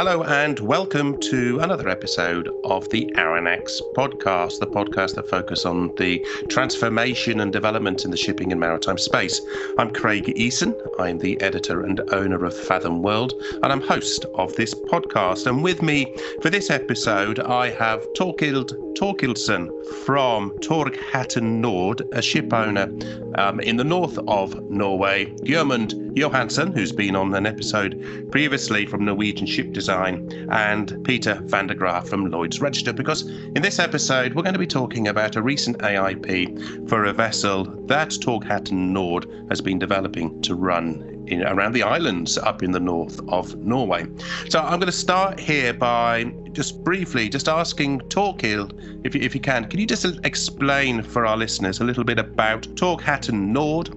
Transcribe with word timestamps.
Hello 0.00 0.22
and 0.22 0.58
welcome 0.60 1.20
to 1.20 1.58
another 1.60 1.86
episode 1.86 2.48
of 2.64 2.88
the 2.88 3.12
Aronnax 3.16 3.82
podcast, 3.94 4.58
the 4.58 4.66
podcast 4.66 5.14
that 5.16 5.28
focuses 5.28 5.66
on 5.66 5.94
the 5.96 6.24
transformation 6.48 7.38
and 7.40 7.52
development 7.52 8.06
in 8.06 8.10
the 8.10 8.16
shipping 8.16 8.50
and 8.50 8.58
maritime 8.58 8.96
space. 8.96 9.42
I'm 9.76 9.90
Craig 9.92 10.24
Eason. 10.38 10.74
I'm 10.98 11.18
the 11.18 11.38
editor 11.42 11.82
and 11.82 12.00
owner 12.14 12.42
of 12.46 12.56
Fathom 12.56 13.02
World, 13.02 13.34
and 13.62 13.66
I'm 13.66 13.82
host 13.82 14.24
of 14.36 14.56
this 14.56 14.72
podcast. 14.72 15.46
And 15.46 15.62
with 15.62 15.82
me 15.82 16.16
for 16.40 16.48
this 16.48 16.70
episode, 16.70 17.38
I 17.38 17.68
have 17.68 18.00
Torkild 18.14 18.72
Torkildsen 18.94 19.68
from 20.06 20.50
Torghatten 20.60 21.60
Nord, 21.60 22.02
a 22.12 22.22
ship 22.22 22.54
owner 22.54 22.90
um, 23.34 23.60
in 23.60 23.76
the 23.76 23.84
north 23.84 24.18
of 24.28 24.58
Norway. 24.70 25.26
Gjermund 25.42 26.14
Johansen, 26.14 26.72
who's 26.72 26.92
been 26.92 27.16
on 27.16 27.34
an 27.34 27.46
episode 27.46 28.28
previously 28.30 28.86
from 28.86 29.04
Norwegian 29.04 29.46
Ship 29.46 29.70
Design, 29.72 29.89
and 29.90 31.04
Peter 31.04 31.40
van 31.44 31.66
der 31.66 31.74
Graaf 31.74 32.08
from 32.08 32.30
Lloyd's 32.30 32.60
Register. 32.60 32.92
Because 32.92 33.22
in 33.22 33.62
this 33.62 33.78
episode, 33.78 34.34
we're 34.34 34.42
going 34.42 34.54
to 34.54 34.58
be 34.58 34.66
talking 34.66 35.08
about 35.08 35.36
a 35.36 35.42
recent 35.42 35.78
AIP 35.78 36.88
for 36.88 37.04
a 37.04 37.12
vessel 37.12 37.64
that 37.86 38.10
Torghatten 38.10 38.92
Nord 38.92 39.26
has 39.48 39.60
been 39.60 39.78
developing 39.78 40.40
to 40.42 40.54
run 40.54 41.24
in, 41.26 41.42
around 41.44 41.72
the 41.72 41.82
islands 41.82 42.38
up 42.38 42.62
in 42.62 42.72
the 42.72 42.80
north 42.80 43.20
of 43.28 43.54
Norway. 43.56 44.06
So 44.48 44.60
I'm 44.60 44.78
going 44.78 44.86
to 44.86 44.92
start 44.92 45.38
here 45.38 45.72
by 45.72 46.32
just 46.52 46.82
briefly 46.82 47.28
just 47.28 47.48
asking 47.48 48.00
Torkild, 48.02 48.72
if 49.04 49.14
you, 49.14 49.20
if 49.20 49.34
you 49.34 49.40
can, 49.40 49.66
can 49.66 49.80
you 49.80 49.86
just 49.86 50.04
explain 50.24 51.02
for 51.02 51.26
our 51.26 51.36
listeners 51.36 51.80
a 51.80 51.84
little 51.84 52.04
bit 52.04 52.18
about 52.18 52.62
Torghatten 52.74 53.48
Nord 53.48 53.90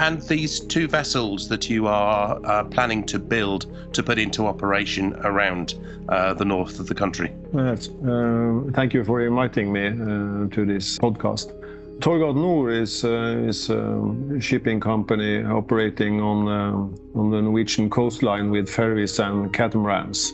and 0.00 0.22
these 0.22 0.60
two 0.60 0.88
vessels 0.88 1.46
that 1.48 1.68
you 1.68 1.86
are 1.86 2.40
uh, 2.44 2.64
planning 2.64 3.04
to 3.04 3.18
build 3.18 3.66
to 3.92 4.02
put 4.02 4.18
into 4.18 4.46
operation 4.46 5.14
around 5.24 5.74
uh, 6.08 6.32
the 6.32 6.44
north 6.44 6.80
of 6.80 6.86
the 6.86 6.94
country? 6.94 7.30
Yes, 7.54 7.90
uh, 8.06 8.62
thank 8.72 8.94
you 8.94 9.04
for 9.04 9.20
inviting 9.20 9.70
me 9.70 9.88
uh, 9.88 10.48
to 10.54 10.64
this 10.64 10.98
podcast. 10.98 11.52
Torghatten 12.00 12.36
Nord 12.36 12.72
is, 12.72 13.04
uh, 13.04 13.44
is 13.46 13.68
a 13.68 14.40
shipping 14.40 14.80
company 14.80 15.44
operating 15.44 16.22
on, 16.22 16.48
uh, 16.48 17.18
on 17.18 17.30
the 17.30 17.42
Norwegian 17.42 17.90
coastline 17.90 18.50
with 18.50 18.70
ferries 18.70 19.18
and 19.18 19.52
catamarans. 19.52 20.32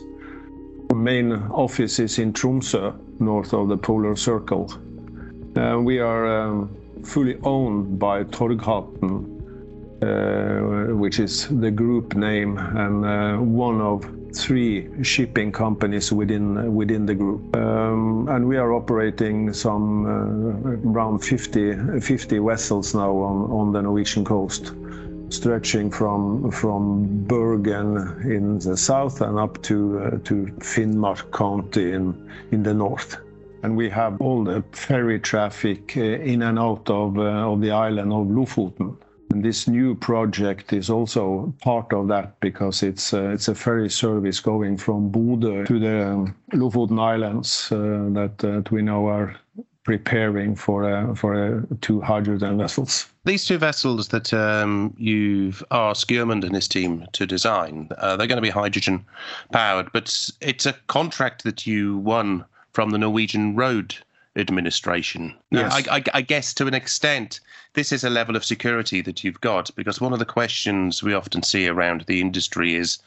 Main 0.95 1.33
office 1.51 1.99
is 1.99 2.19
in 2.19 2.31
Tromsø, 2.31 2.95
north 3.19 3.53
of 3.53 3.67
the 3.67 3.75
polar 3.77 4.15
circle. 4.15 4.73
We 5.83 5.99
are 5.99 6.25
um, 6.27 6.69
fully 7.03 7.37
owned 7.43 7.99
by 7.99 8.23
Torghatten, 8.23 9.36
which 9.99 11.19
is 11.19 11.47
the 11.47 11.71
group 11.71 12.15
name 12.15 12.57
and 12.57 13.05
uh, 13.05 13.37
one 13.37 13.81
of 13.81 14.05
three 14.35 14.87
shipping 15.03 15.51
companies 15.51 16.11
within 16.11 16.75
within 16.75 17.05
the 17.05 17.15
group. 17.15 17.55
Um, 17.55 18.27
and 18.29 18.47
we 18.47 18.57
are 18.57 18.73
operating 18.73 19.53
some 19.53 20.05
uh, 20.05 20.89
around 20.91 21.19
50, 21.19 21.99
50 21.99 22.39
vessels 22.39 22.93
now 22.93 23.11
on, 23.11 23.71
the 23.71 23.81
Norwegian 23.81 24.23
coast, 24.23 24.73
stretching 25.29 25.91
from 25.91 26.51
from 26.51 27.23
Bergen 27.25 27.97
in 28.23 28.59
the 28.59 28.77
south 28.77 29.21
and 29.21 29.39
up 29.39 29.61
to 29.63 29.99
uh, 29.99 30.09
Finnmark 30.59 31.31
County 31.31 31.93
in 31.93 32.63
the 32.63 32.73
north. 32.73 33.17
And 33.63 33.75
we 33.75 33.89
have 33.89 34.21
all 34.21 34.43
the 34.43 34.63
ferry 34.71 35.19
traffic 35.19 35.97
uh, 35.97 36.01
in 36.01 36.43
and 36.43 36.59
out 36.59 36.89
of 36.89 37.17
uh, 37.17 37.51
of 37.51 37.61
the 37.61 37.71
island 37.71 38.13
of 38.13 38.27
Lofoten. 38.27 38.95
This 39.29 39.67
new 39.67 39.95
project 39.95 40.73
is 40.73 40.89
also 40.89 41.53
part 41.61 41.93
of 41.93 42.07
that 42.07 42.39
because 42.39 42.81
it's 42.81 43.13
uh, 43.13 43.29
it's 43.29 43.47
a 43.47 43.55
ferry 43.55 43.89
service 43.89 44.39
going 44.39 44.77
from 44.77 45.11
Bodø 45.11 45.65
to 45.65 45.79
the 45.79 46.07
um, 46.07 46.35
Lofoten 46.53 46.99
Islands 46.99 47.71
uh, 47.71 48.09
that, 48.13 48.71
we 48.71 48.81
now 48.81 49.05
are 49.07 49.35
preparing 49.83 50.55
for 50.55 50.83
uh, 50.85 51.13
for 51.13 51.65
two 51.81 52.01
hydrogen 52.01 52.57
vessels. 52.57 53.07
These 53.25 53.45
two 53.45 53.57
vessels 53.57 54.07
that 54.09 54.33
um, 54.33 54.93
you've 54.97 55.63
asked 55.71 56.07
Gjermund 56.09 56.43
and 56.43 56.55
his 56.55 56.67
team 56.67 57.05
to 57.11 57.25
design, 57.25 57.89
they're 57.99 58.17
going 58.17 58.37
to 58.37 58.41
be 58.41 58.49
hydrogen 58.49 59.05
powered, 59.51 59.91
but 59.91 60.29
it's 60.41 60.65
a 60.65 60.73
contract 60.87 61.43
that 61.43 61.67
you 61.67 61.97
won 61.97 62.45
from 62.71 62.91
the 62.91 62.97
Norwegian 62.97 63.55
Road 63.55 63.95
Administration. 64.37 65.35
Now, 65.51 65.69
I, 65.69 65.83
I, 65.89 66.03
I 66.13 66.21
guess 66.21 66.53
to 66.55 66.67
an 66.67 66.73
extent, 66.73 67.39
this 67.73 67.91
is 67.91 68.03
a 68.03 68.09
level 68.09 68.35
of 68.35 68.45
security 68.45 69.01
that 69.01 69.23
you've 69.23 69.41
got 69.41 69.71
because 69.75 69.99
one 69.99 70.13
of 70.13 70.19
the 70.19 70.25
questions 70.25 71.01
we 71.01 71.13
often 71.13 71.43
see 71.43 71.67
around 71.67 72.05
the 72.07 72.21
industry 72.21 72.75
is 72.75 72.99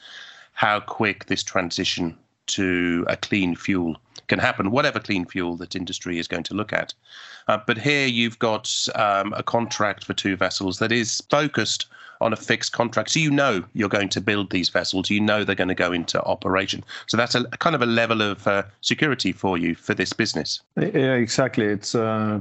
how 0.52 0.80
quick 0.80 1.26
this 1.26 1.42
transition 1.42 2.18
to 2.46 3.04
a 3.08 3.16
clean 3.16 3.54
fuel 3.54 3.96
can 4.30 4.38
happen, 4.38 4.70
whatever 4.70 4.98
clean 5.00 5.26
fuel 5.26 5.56
that 5.56 5.76
industry 5.76 6.18
is 6.18 6.28
going 6.28 6.44
to 6.44 6.54
look 6.54 6.72
at. 6.72 6.94
Uh, 7.48 7.58
but 7.66 7.76
here 7.76 8.06
you've 8.06 8.38
got 8.38 8.88
um, 8.94 9.34
a 9.36 9.42
contract 9.42 10.04
for 10.04 10.14
two 10.14 10.36
vessels 10.36 10.78
that 10.78 10.92
is 10.92 11.20
focused 11.28 11.86
on 12.20 12.32
a 12.32 12.36
fixed 12.36 12.72
contract. 12.72 13.10
So 13.10 13.18
you 13.18 13.30
know 13.30 13.64
you're 13.72 13.88
going 13.88 14.08
to 14.10 14.20
build 14.20 14.50
these 14.50 14.68
vessels, 14.68 15.10
you 15.10 15.20
know 15.20 15.42
they're 15.42 15.56
going 15.56 15.68
to 15.68 15.74
go 15.74 15.92
into 15.92 16.22
operation. 16.22 16.84
So 17.08 17.16
that's 17.16 17.34
a, 17.34 17.40
a 17.52 17.58
kind 17.58 17.74
of 17.74 17.82
a 17.82 17.86
level 17.86 18.22
of 18.22 18.46
uh, 18.46 18.62
security 18.82 19.32
for 19.32 19.58
you 19.58 19.74
for 19.74 19.94
this 19.94 20.12
business. 20.12 20.60
Yeah, 20.76 21.14
exactly. 21.14 21.66
It's 21.66 21.94
uh, 21.94 22.40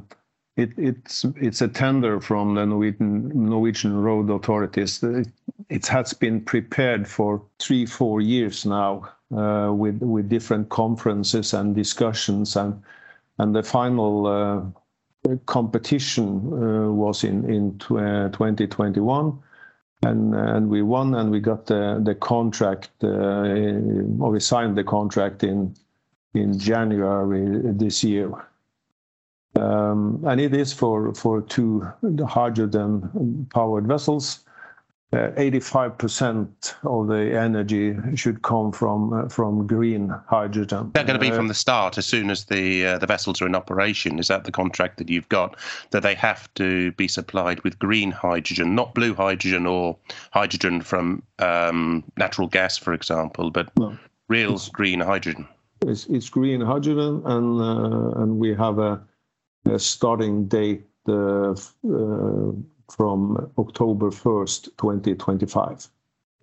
it, 0.59 0.72
it's 0.78 1.25
it's 1.36 1.62
a 1.62 1.68
tender 1.68 2.20
from 2.20 2.56
the 2.56 2.66
Norwegian 2.66 3.50
Norwegian 3.50 3.97
road 4.02 4.30
authorities. 4.30 5.02
It, 5.03 5.28
it 5.70 5.88
has 5.88 6.14
been 6.14 6.42
prepared 6.42 7.08
for 7.08 7.42
three 7.59 7.86
four 7.86 8.22
years 8.22 8.66
now 8.66 9.09
uh, 9.36 9.72
with 9.74 10.02
with 10.02 10.30
different 10.30 10.69
conferences 10.69 11.53
and 11.53 11.75
discussions 11.75 12.56
and 12.56 12.81
and 13.38 13.56
the 13.56 13.64
final 13.64 14.28
uh, 14.28 15.36
competition 15.46 16.28
uh, 16.53 16.92
was 16.92 17.24
in 17.24 17.50
in 17.50 17.78
tw- 17.80 17.92
uh, 17.92 18.30
2021. 18.30 19.40
And, 20.02 20.34
and 20.34 20.69
we 20.69 20.81
won 20.81 21.14
and 21.16 21.30
we 21.30 21.42
got 21.42 21.66
the, 21.66 22.00
the 22.02 22.16
contract 22.16 22.90
uh, 23.03 23.09
or 24.24 24.31
we 24.31 24.40
signed 24.40 24.78
the 24.78 24.84
contract 24.84 25.44
in 25.44 25.75
in 26.34 26.58
January 26.58 27.74
this 27.74 28.02
year. 28.02 28.31
Um, 29.56 30.24
and 30.26 30.40
it 30.40 30.54
is 30.54 30.74
for, 30.74 31.14
for 31.16 31.42
two 31.42 31.88
hydrogen 32.28 33.48
powered 33.54 33.88
vessels. 33.88 34.46
Uh, 35.12 35.32
85% 35.32 36.76
of 36.84 37.08
the 37.08 37.36
energy 37.36 37.96
should 38.16 38.44
come 38.44 38.72
from 38.72 39.12
uh, 39.12 39.28
from 39.28 39.66
green 39.66 40.14
hydrogen. 40.28 40.92
They're 40.94 41.04
going 41.04 41.20
to 41.20 41.20
be 41.20 41.32
Uh, 41.32 41.36
from 41.36 41.48
the 41.48 41.56
start, 41.56 41.98
as 41.98 42.06
soon 42.06 42.30
as 42.30 42.46
the 42.46 42.86
uh, 42.86 42.98
the 43.00 43.08
vessels 43.08 43.42
are 43.42 43.48
in 43.48 43.56
operation. 43.56 44.20
Is 44.20 44.28
that 44.28 44.44
the 44.44 44.52
contract 44.52 44.98
that 44.98 45.10
you've 45.10 45.28
got? 45.30 45.56
That 45.90 46.04
they 46.04 46.14
have 46.14 46.54
to 46.56 46.92
be 46.92 47.08
supplied 47.08 47.64
with 47.64 47.80
green 47.80 48.12
hydrogen, 48.12 48.76
not 48.76 48.94
blue 48.94 49.16
hydrogen 49.16 49.66
or 49.66 49.98
hydrogen 50.31 50.80
from 50.81 51.24
um, 51.40 52.04
natural 52.18 52.48
gas, 52.48 52.78
for 52.78 52.94
example, 52.94 53.50
but 53.50 53.76
No. 53.80 53.98
real 54.28 54.60
green 54.74 55.00
hydrogen. 55.00 55.48
it's, 55.88 56.06
it's 56.06 56.30
green 56.30 56.62
hydrogen, 56.62 57.24
and 57.26 57.60
uh, 57.60 58.22
and 58.22 58.38
we 58.38 58.54
have 58.54 58.78
a, 58.78 58.92
a 58.92 59.02
starting 59.78 60.47
date 60.47 60.85
uh, 61.07 61.52
uh, 61.52 62.52
from 62.90 63.52
October 63.57 64.12
first, 64.12 64.66
2025. 64.78 65.88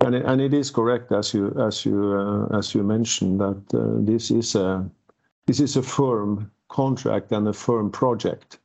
And 0.00 0.14
and 0.14 0.40
it 0.40 0.54
is 0.54 0.70
correct 0.70 1.10
as 1.10 1.34
you 1.34 1.48
uh, 1.56 2.82
mentioned 2.82 3.40
that 3.40 3.62
this 4.06 4.30
is 4.30 5.76
a 5.76 5.82
firm 5.82 6.50
contract 6.68 7.32
and 7.32 7.48
a 7.48 7.52
firm 7.52 7.90
project. 7.90 8.58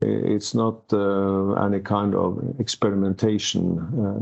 It's 0.00 0.54
not 0.54 0.92
any 1.64 1.80
kind 1.80 2.14
of 2.14 2.38
experimentation 2.60 3.78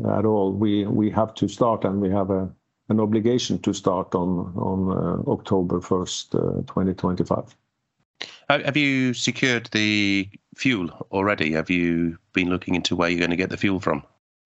at 0.09 0.25
all. 0.25 0.53
We 0.53 1.11
have 1.11 1.35
to 1.35 1.49
start, 1.49 1.85
and 1.85 2.01
we 2.01 2.11
have 2.11 2.31
an 2.31 3.01
obligation 3.01 3.59
to 3.59 3.73
start 3.73 4.15
on 4.15 5.25
October 5.27 5.81
1st, 5.81 6.35
uh, 6.35 6.63
2025. 6.63 7.57
Ha- 8.51 8.65
Have 8.65 8.77
you 8.77 9.15
secured 9.15 9.67
the 9.71 10.29
fuel 10.57 10.91
already? 11.13 11.53
Have 11.53 11.71
you 11.71 12.19
been 12.33 12.51
looking 12.51 12.75
into 12.75 12.97
where 12.97 13.09
you're 13.09 13.21
going 13.21 13.31
to 13.31 13.37
get 13.37 13.51
the 13.51 13.57
fuel 13.57 13.79
from? 13.79 14.03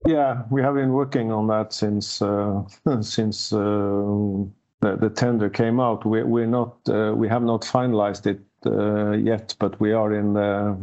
Yeah, 0.07 0.43
we 0.51 0.61
have 0.61 0.75
been 0.75 0.93
working 0.93 1.33
on 1.33 1.47
that 1.47 1.73
since 1.73 2.21
uh, 2.21 2.65
since 3.01 3.51
uh, 3.51 4.45
the, 4.81 4.97
the 5.01 5.09
tender 5.09 5.49
came 5.49 5.81
out. 5.81 6.05
We, 6.05 6.23
we're 6.23 6.47
not 6.47 6.77
uh, 6.87 7.15
we 7.17 7.29
have 7.29 7.43
not 7.43 7.63
finalized 7.63 8.27
it 8.27 8.41
uh, 8.67 9.13
yet, 9.13 9.57
but 9.59 9.81
we 9.81 9.93
are 9.93 10.13
in 10.13 10.35
the 10.35 10.77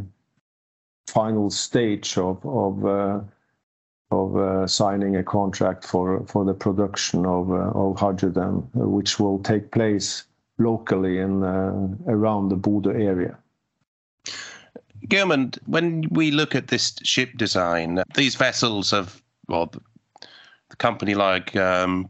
final 1.08 1.52
stage 1.52 2.18
of 2.18 2.44
of 2.44 2.84
uh, 2.84 3.20
of 4.10 4.36
uh, 4.36 4.66
signing 4.66 5.16
a 5.16 5.24
contract 5.24 5.86
for 5.86 6.26
for 6.26 6.44
the 6.44 6.56
production 6.56 7.28
of 7.28 7.52
uh, 7.52 7.70
of 7.76 8.00
hydrogen, 8.00 8.68
which 8.74 9.20
will 9.20 9.38
take 9.44 9.70
place 9.70 10.24
locally 10.64 11.20
in 11.20 11.44
around 12.08 12.50
the 12.50 12.58
Bodø 12.58 12.94
area. 12.94 13.38
Gjermund, 15.08 15.58
when 15.66 16.06
we 16.12 16.32
look 16.32 16.56
at 16.56 16.68
this 16.68 16.96
ship 17.04 17.32
design, 17.36 18.04
these 18.16 18.36
vessels 18.36 18.92
have, 18.92 19.22
well, 19.48 19.72
the 20.70 20.76
company 20.78 21.16
like 21.16 21.56
um, 21.56 22.08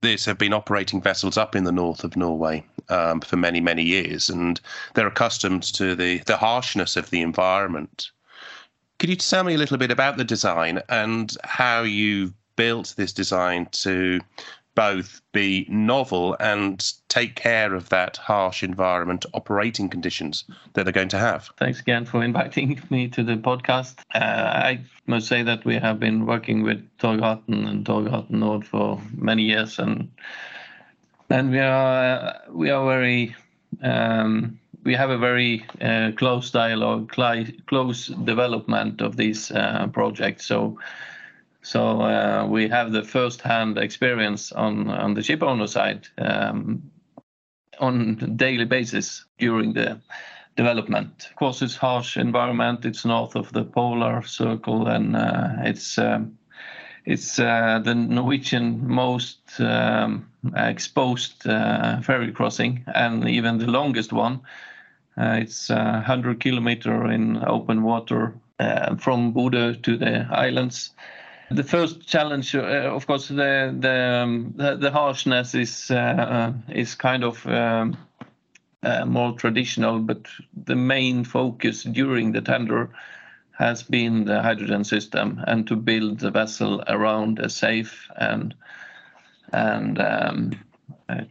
this 0.00 0.24
have 0.24 0.38
been 0.38 0.52
operating 0.52 1.02
vessels 1.02 1.36
up 1.36 1.54
in 1.54 1.64
the 1.64 1.72
north 1.72 2.04
of 2.04 2.16
Norway 2.16 2.64
um, 2.88 3.20
for 3.20 3.36
many, 3.36 3.60
many 3.60 3.82
years, 3.82 4.30
and 4.30 4.60
they're 4.94 5.06
accustomed 5.06 5.62
to 5.74 5.94
the, 5.94 6.18
the 6.26 6.36
harshness 6.36 6.96
of 6.96 7.10
the 7.10 7.20
environment. 7.20 8.10
Could 8.98 9.10
you 9.10 9.16
tell 9.16 9.44
me 9.44 9.54
a 9.54 9.58
little 9.58 9.78
bit 9.78 9.90
about 9.90 10.16
the 10.16 10.24
design 10.24 10.80
and 10.88 11.36
how 11.44 11.82
you 11.82 12.32
built 12.56 12.94
this 12.96 13.12
design 13.12 13.68
to 13.70 14.20
both 14.78 15.22
be 15.32 15.66
novel 15.68 16.36
and 16.38 16.92
take 17.08 17.34
care 17.34 17.74
of 17.74 17.88
that 17.88 18.16
harsh 18.16 18.62
environment 18.62 19.26
operating 19.34 19.88
conditions 19.88 20.44
that 20.74 20.84
they're 20.84 20.92
going 20.92 21.08
to 21.08 21.18
have. 21.18 21.50
Thanks 21.56 21.80
again 21.80 22.04
for 22.04 22.22
inviting 22.22 22.80
me 22.90 23.08
to 23.08 23.24
the 23.24 23.34
podcast. 23.34 23.96
Uh, 24.14 24.18
I 24.18 24.80
must 25.06 25.26
say 25.26 25.42
that 25.42 25.64
we 25.64 25.74
have 25.74 25.98
been 25.98 26.26
working 26.26 26.62
with 26.62 26.80
Torghatten 26.98 27.66
and 27.68 27.84
Torghatten 27.84 28.38
Nord 28.38 28.64
for 28.64 29.02
many 29.16 29.42
years, 29.42 29.80
and 29.80 30.12
and 31.28 31.50
we 31.50 31.58
are 31.58 32.36
we 32.48 32.70
are 32.70 32.86
very 32.86 33.34
um, 33.82 34.60
we 34.84 34.94
have 34.94 35.10
a 35.10 35.18
very 35.18 35.66
uh, 35.80 36.12
close 36.14 36.52
dialogue, 36.52 37.10
close 37.10 38.06
development 38.06 39.00
of 39.00 39.16
these 39.16 39.50
uh, 39.50 39.88
projects. 39.88 40.46
So 40.46 40.78
so 41.68 42.00
uh, 42.00 42.46
we 42.48 42.66
have 42.68 42.92
the 42.92 43.02
first-hand 43.02 43.76
experience 43.76 44.52
on 44.52 44.88
on 44.88 45.12
the 45.12 45.22
ship 45.22 45.42
owner 45.42 45.66
side 45.66 46.08
um, 46.16 46.82
on 47.78 48.36
daily 48.36 48.64
basis 48.64 49.26
during 49.38 49.74
the 49.74 50.00
development. 50.56 51.26
Of 51.28 51.36
course, 51.36 51.60
it's 51.60 51.76
harsh 51.76 52.16
environment. 52.16 52.86
It's 52.86 53.04
north 53.04 53.36
of 53.36 53.52
the 53.52 53.64
polar 53.64 54.22
circle, 54.22 54.88
and 54.88 55.14
uh, 55.14 55.48
it's 55.58 55.98
um, 55.98 56.38
it's 57.04 57.38
uh, 57.38 57.82
the 57.84 57.94
Norwegian 57.94 58.88
most 58.88 59.60
um, 59.60 60.26
exposed 60.56 61.42
ferry 61.42 62.32
crossing, 62.32 62.82
and 62.94 63.28
even 63.28 63.58
the 63.58 63.70
longest 63.70 64.10
one. 64.10 64.40
It's 65.18 65.68
100 65.68 66.30
uh, 66.30 66.38
kilometer 66.38 67.10
in 67.10 67.44
open 67.44 67.82
water 67.82 68.32
from 68.98 69.34
Bodø 69.34 69.82
to 69.82 69.98
the 69.98 70.26
islands 70.30 70.92
the 71.50 71.64
first 71.64 72.06
challenge, 72.06 72.54
uh, 72.54 72.92
of 72.94 73.06
course, 73.06 73.28
the 73.28 73.74
the, 73.78 74.22
um, 74.22 74.52
the, 74.56 74.76
the 74.76 74.90
harshness 74.90 75.54
is 75.54 75.90
uh, 75.90 76.52
is 76.68 76.94
kind 76.94 77.24
of 77.24 77.46
um, 77.46 77.96
uh, 78.82 79.04
more 79.04 79.32
traditional, 79.32 79.98
but 79.98 80.26
the 80.64 80.76
main 80.76 81.24
focus 81.24 81.82
during 81.82 82.32
the 82.32 82.40
tender 82.40 82.90
has 83.52 83.82
been 83.82 84.24
the 84.24 84.40
hydrogen 84.40 84.84
system 84.84 85.42
and 85.46 85.66
to 85.66 85.74
build 85.74 86.20
the 86.20 86.30
vessel 86.30 86.84
around 86.86 87.38
a 87.38 87.48
safe 87.48 88.08
and 88.16 88.54
and 89.52 89.98
um, 90.00 90.52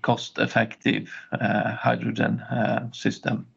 cost-effective 0.01 1.09
uh, 1.31 1.75
hydrogen 1.75 2.39
uh, 2.39 2.91
system. 2.91 3.47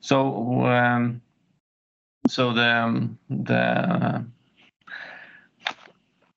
So 0.00 0.66
um, 0.66 1.22
so 2.26 2.52
the 2.52 2.68
um, 2.68 3.18
the 3.30 4.24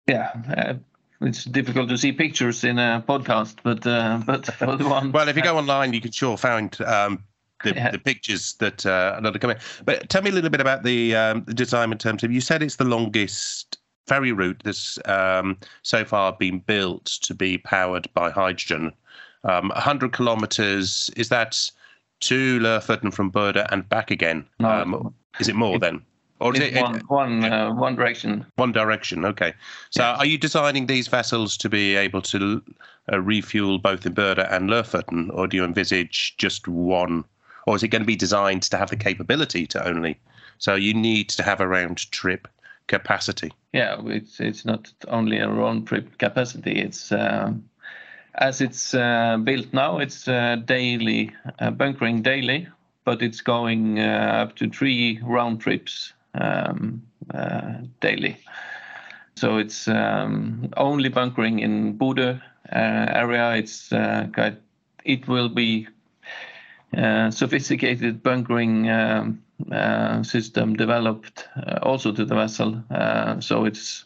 yeah, 0.07 0.31
uh, 0.56 0.74
it's 1.22 1.46
difficult 1.46 1.90
to 1.90 1.98
see 1.98 2.12
pictures 2.12 2.63
in 2.63 2.78
a 2.78 3.04
podcast, 3.07 3.56
but 3.63 3.86
uh, 3.88 4.22
but 4.25 4.46
for 4.56 4.75
the 4.75 4.88
one. 4.88 5.12
well, 5.12 5.28
if 5.28 5.36
you 5.36 5.44
go 5.44 5.57
online, 5.57 5.94
you 5.94 6.02
can 6.02 6.12
sure 6.12 6.38
find 6.38 6.80
um, 6.81 7.24
the, 7.63 7.74
yeah. 7.74 7.92
the, 7.92 8.00
pictures 8.00 8.54
that 8.56 8.86
uh, 8.86 9.19
that 9.22 9.36
are 9.36 9.40
coming. 9.40 9.57
But 9.86 10.10
tell 10.10 10.22
me 10.22 10.30
a 10.30 10.34
little 10.34 10.50
bit 10.50 10.62
about 10.62 10.84
the, 10.84 11.16
um, 11.16 11.44
the 11.46 11.54
design 11.54 11.92
in 11.92 11.98
terms 11.98 12.24
of. 12.24 12.31
You 12.31 12.42
said 12.42 12.62
it's 12.62 12.75
the 12.75 12.86
longest 12.86 13.78
ferry 14.07 14.31
route 14.31 14.62
that's 14.63 15.00
um, 15.06 15.57
so 15.81 16.06
far 16.06 16.34
been 16.34 16.60
built 16.60 17.06
to 17.06 17.34
be 17.34 17.57
powered 17.57 18.07
by 18.13 18.30
hydrogen. 18.30 18.92
Um, 19.44 19.69
100 19.69 20.12
kilometers. 20.12 21.10
Is 21.16 21.30
that 21.30 21.69
to 22.22 22.60
Lofoten 22.60 23.13
from 23.13 23.31
Bodø 23.31 23.66
and 23.72 23.88
back 23.88 24.12
again? 24.12 24.46
No, 24.60 24.69
um, 24.69 25.13
is 25.40 25.48
it 25.48 25.56
more 25.56 25.75
it, 25.75 25.81
then? 25.81 26.02
Or 26.39 26.53
is 26.53 26.61
it, 26.61 26.81
one, 26.81 26.99
one, 27.07 27.45
uh, 27.45 27.73
one 27.73 27.95
direction. 27.95 28.45
One 28.55 28.73
direction. 28.73 29.23
Okay. 29.23 29.53
So, 29.89 30.03
yeah. 30.03 30.15
are 30.15 30.25
you 30.25 30.37
designing 30.37 30.87
these 30.87 31.07
vessels 31.07 31.55
to 31.57 31.69
be 31.69 31.95
able 31.95 32.21
to 32.23 32.61
uh, 33.11 33.21
refuel 33.21 33.77
both 33.77 34.05
in 34.05 34.13
Bodø 34.13 34.51
and 34.51 34.69
Lofoten, 34.69 35.29
or 35.33 35.47
do 35.47 35.55
you 35.55 35.63
envisage 35.63 36.35
just 36.37 36.67
one? 36.67 37.23
Or 37.67 37.75
is 37.75 37.83
it 37.83 37.87
going 37.87 38.01
to 38.01 38.07
be 38.07 38.17
designed 38.17 38.63
to 38.63 38.77
have 38.77 38.89
the 38.89 38.97
capability 38.97 39.65
to 39.67 39.87
only? 39.87 40.19
So 40.57 40.75
you 40.75 40.93
need 40.93 41.29
to 41.29 41.43
have 41.43 41.61
a 41.61 41.67
round 41.67 42.11
trip 42.11 42.47
capacity. 42.87 43.51
Yeah, 43.73 44.01
it's 44.05 44.39
it's 44.39 44.65
not 44.65 44.91
only 45.07 45.39
a 45.39 45.49
round 45.49 45.87
trip 45.87 46.17
capacity. 46.17 46.79
It's 46.79 47.11
um, 47.11 47.67
as 48.35 48.61
it's 48.61 48.93
uh, 48.93 49.37
built 49.37 49.73
now. 49.73 49.99
It's 49.99 50.27
uh, 50.27 50.57
daily 50.65 51.31
uh, 51.59 51.71
bunkering 51.71 52.21
daily, 52.21 52.67
but 53.03 53.21
it's 53.21 53.41
going 53.41 53.99
uh, 53.99 54.43
up 54.43 54.55
to 54.57 54.69
three 54.69 55.19
round 55.23 55.61
trips 55.61 56.13
um, 56.39 57.01
uh, 57.33 57.73
daily. 58.01 58.37
So 59.35 59.57
it's 59.57 59.87
um, 59.87 60.69
only 60.77 61.09
bunkering 61.09 61.59
in 61.59 61.97
Bodø 61.97 62.39
uh, 62.71 63.05
area. 63.09 63.55
It's 63.55 63.91
uh, 63.91 64.27
it 65.03 65.27
will 65.27 65.49
be 65.49 65.87
sophisticated 67.29 68.23
bunkering 68.23 68.89
um, 68.89 69.43
system 70.23 70.75
developed 70.75 71.47
also 71.81 72.11
to 72.13 72.23
the 72.25 72.35
vessel. 72.35 72.81
so 73.39 73.65
it's 73.65 74.05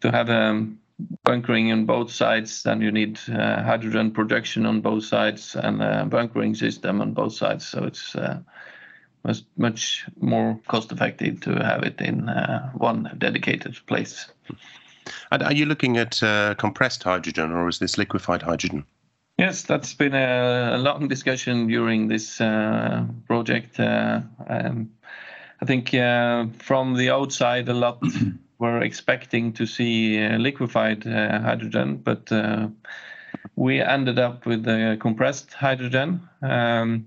to 0.00 0.10
have 0.10 0.30
um, 0.30 0.78
bunkering 1.24 1.72
on 1.72 1.86
both 1.86 2.10
sides, 2.10 2.62
then 2.62 2.80
you 2.80 2.92
need 2.92 3.18
uh, 3.28 3.62
hydrogen 3.62 4.10
production 4.10 4.66
on 4.66 4.80
both 4.80 5.04
sides 5.04 5.56
and 5.56 5.82
a 5.82 6.04
bunkering 6.04 6.54
system 6.54 7.00
on 7.00 7.12
both 7.12 7.32
sides. 7.32 7.66
So 7.66 7.84
it's 7.84 8.14
uh, 8.14 8.40
was 9.22 9.44
much 9.56 10.06
more 10.20 10.58
cost 10.68 10.92
effective 10.92 11.40
to 11.42 11.54
have 11.62 11.82
it 11.82 12.00
in 12.00 12.28
uh, 12.28 12.70
one 12.72 13.10
dedicated 13.18 13.76
place. 13.86 14.30
And 15.30 15.42
are 15.42 15.52
you 15.52 15.66
looking 15.66 15.96
at 15.96 16.22
uh, 16.22 16.54
compressed 16.54 17.02
hydrogen 17.02 17.52
or 17.52 17.68
is 17.68 17.78
this 17.78 17.98
liquefied 17.98 18.42
hydrogen? 18.42 18.84
Yes, 19.38 19.62
that's 19.62 19.94
been 19.94 20.14
a, 20.14 20.72
a 20.74 20.78
long 20.78 21.08
discussion 21.08 21.66
during 21.66 22.08
this 22.08 22.40
uh, 22.40 23.06
project. 23.26 23.80
Uh, 23.80 24.20
um, 24.48 24.90
I 25.62 25.64
think 25.64 25.94
uh, 25.94 26.46
from 26.58 26.94
the 26.94 27.10
outside, 27.10 27.68
a 27.68 27.74
lot 27.74 28.02
were 28.58 28.82
expecting 28.82 29.52
to 29.54 29.66
see 29.66 30.22
uh, 30.22 30.36
liquefied 30.36 31.04
hydrogen, 31.04 31.96
but 31.96 32.30
we 33.56 33.80
ended 33.80 34.18
up 34.18 34.44
with 34.44 34.64
compressed 35.00 35.54
hydrogen. 35.54 36.28
Um, 36.42 37.06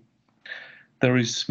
there 1.04 1.18
is 1.18 1.46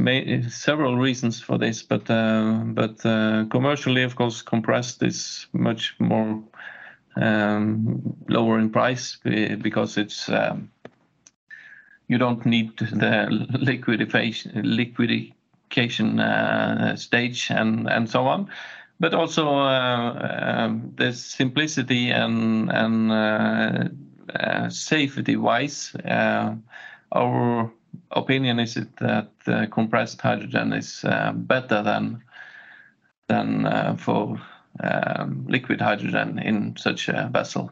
several 0.49 0.97
reasons 0.97 1.39
for 1.39 1.59
this, 1.59 1.83
but 1.83 2.11
uh, 2.11 2.63
but 2.65 3.05
uh, 3.05 3.45
commercially, 3.51 4.03
of 4.03 4.17
course, 4.17 4.41
compressed 4.41 5.03
is 5.03 5.47
much 5.53 5.95
more 5.99 6.43
um, 7.17 8.17
lower 8.31 8.59
in 8.59 8.71
price 8.71 9.19
because 9.23 9.99
it's 9.99 10.31
um, 10.31 10.71
you 12.09 12.17
don't 12.17 12.47
need 12.47 12.79
the 12.79 13.27
liquidation 13.61 14.53
liquidation 14.65 16.19
uh, 16.19 16.97
stage 16.97 17.51
and 17.51 17.91
and 17.91 18.09
so 18.09 18.27
on, 18.27 18.49
but 19.01 19.13
also 19.13 19.51
uh, 19.51 20.65
um, 20.65 20.95
the 20.97 21.13
simplicity 21.13 22.11
and 22.11 22.73
and 22.73 23.13
uh, 23.13 23.85
uh, 24.35 24.71
safety 24.71 25.37
wise, 25.37 25.95
our 27.13 27.71
opinion 28.13 28.59
is 28.59 28.77
it 28.77 28.97
that 28.97 29.31
uh, 29.47 29.67
compressed 29.67 30.21
hydrogen 30.21 30.73
is 30.73 31.05
uh, 31.05 31.33
better 31.35 31.83
than 31.83 32.23
than 33.29 33.67
uh, 33.67 33.97
for 33.97 34.41
um, 34.83 35.45
liquid 35.49 35.81
hydrogen 35.81 36.39
in 36.39 36.77
such 36.77 37.09
a 37.09 37.29
vessel. 37.33 37.71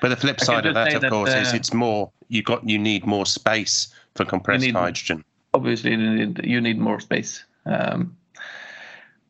But 0.00 0.08
the 0.08 0.16
flip 0.16 0.40
side 0.40 0.66
of 0.66 0.74
that, 0.74 0.94
of 0.94 1.02
that, 1.02 1.10
course, 1.10 1.34
is 1.34 1.52
uh, 1.52 1.56
it's 1.56 1.74
more 1.74 2.10
you 2.28 2.42
got 2.42 2.66
you 2.68 2.78
need 2.78 3.06
more 3.06 3.26
space 3.26 3.88
for 4.14 4.24
compressed 4.24 4.64
need, 4.64 4.74
hydrogen. 4.74 5.24
Obviously, 5.52 5.92
you 5.92 5.96
need, 5.98 6.40
you 6.44 6.60
need 6.60 6.78
more 6.78 7.00
space, 7.00 7.44
um, 7.66 8.16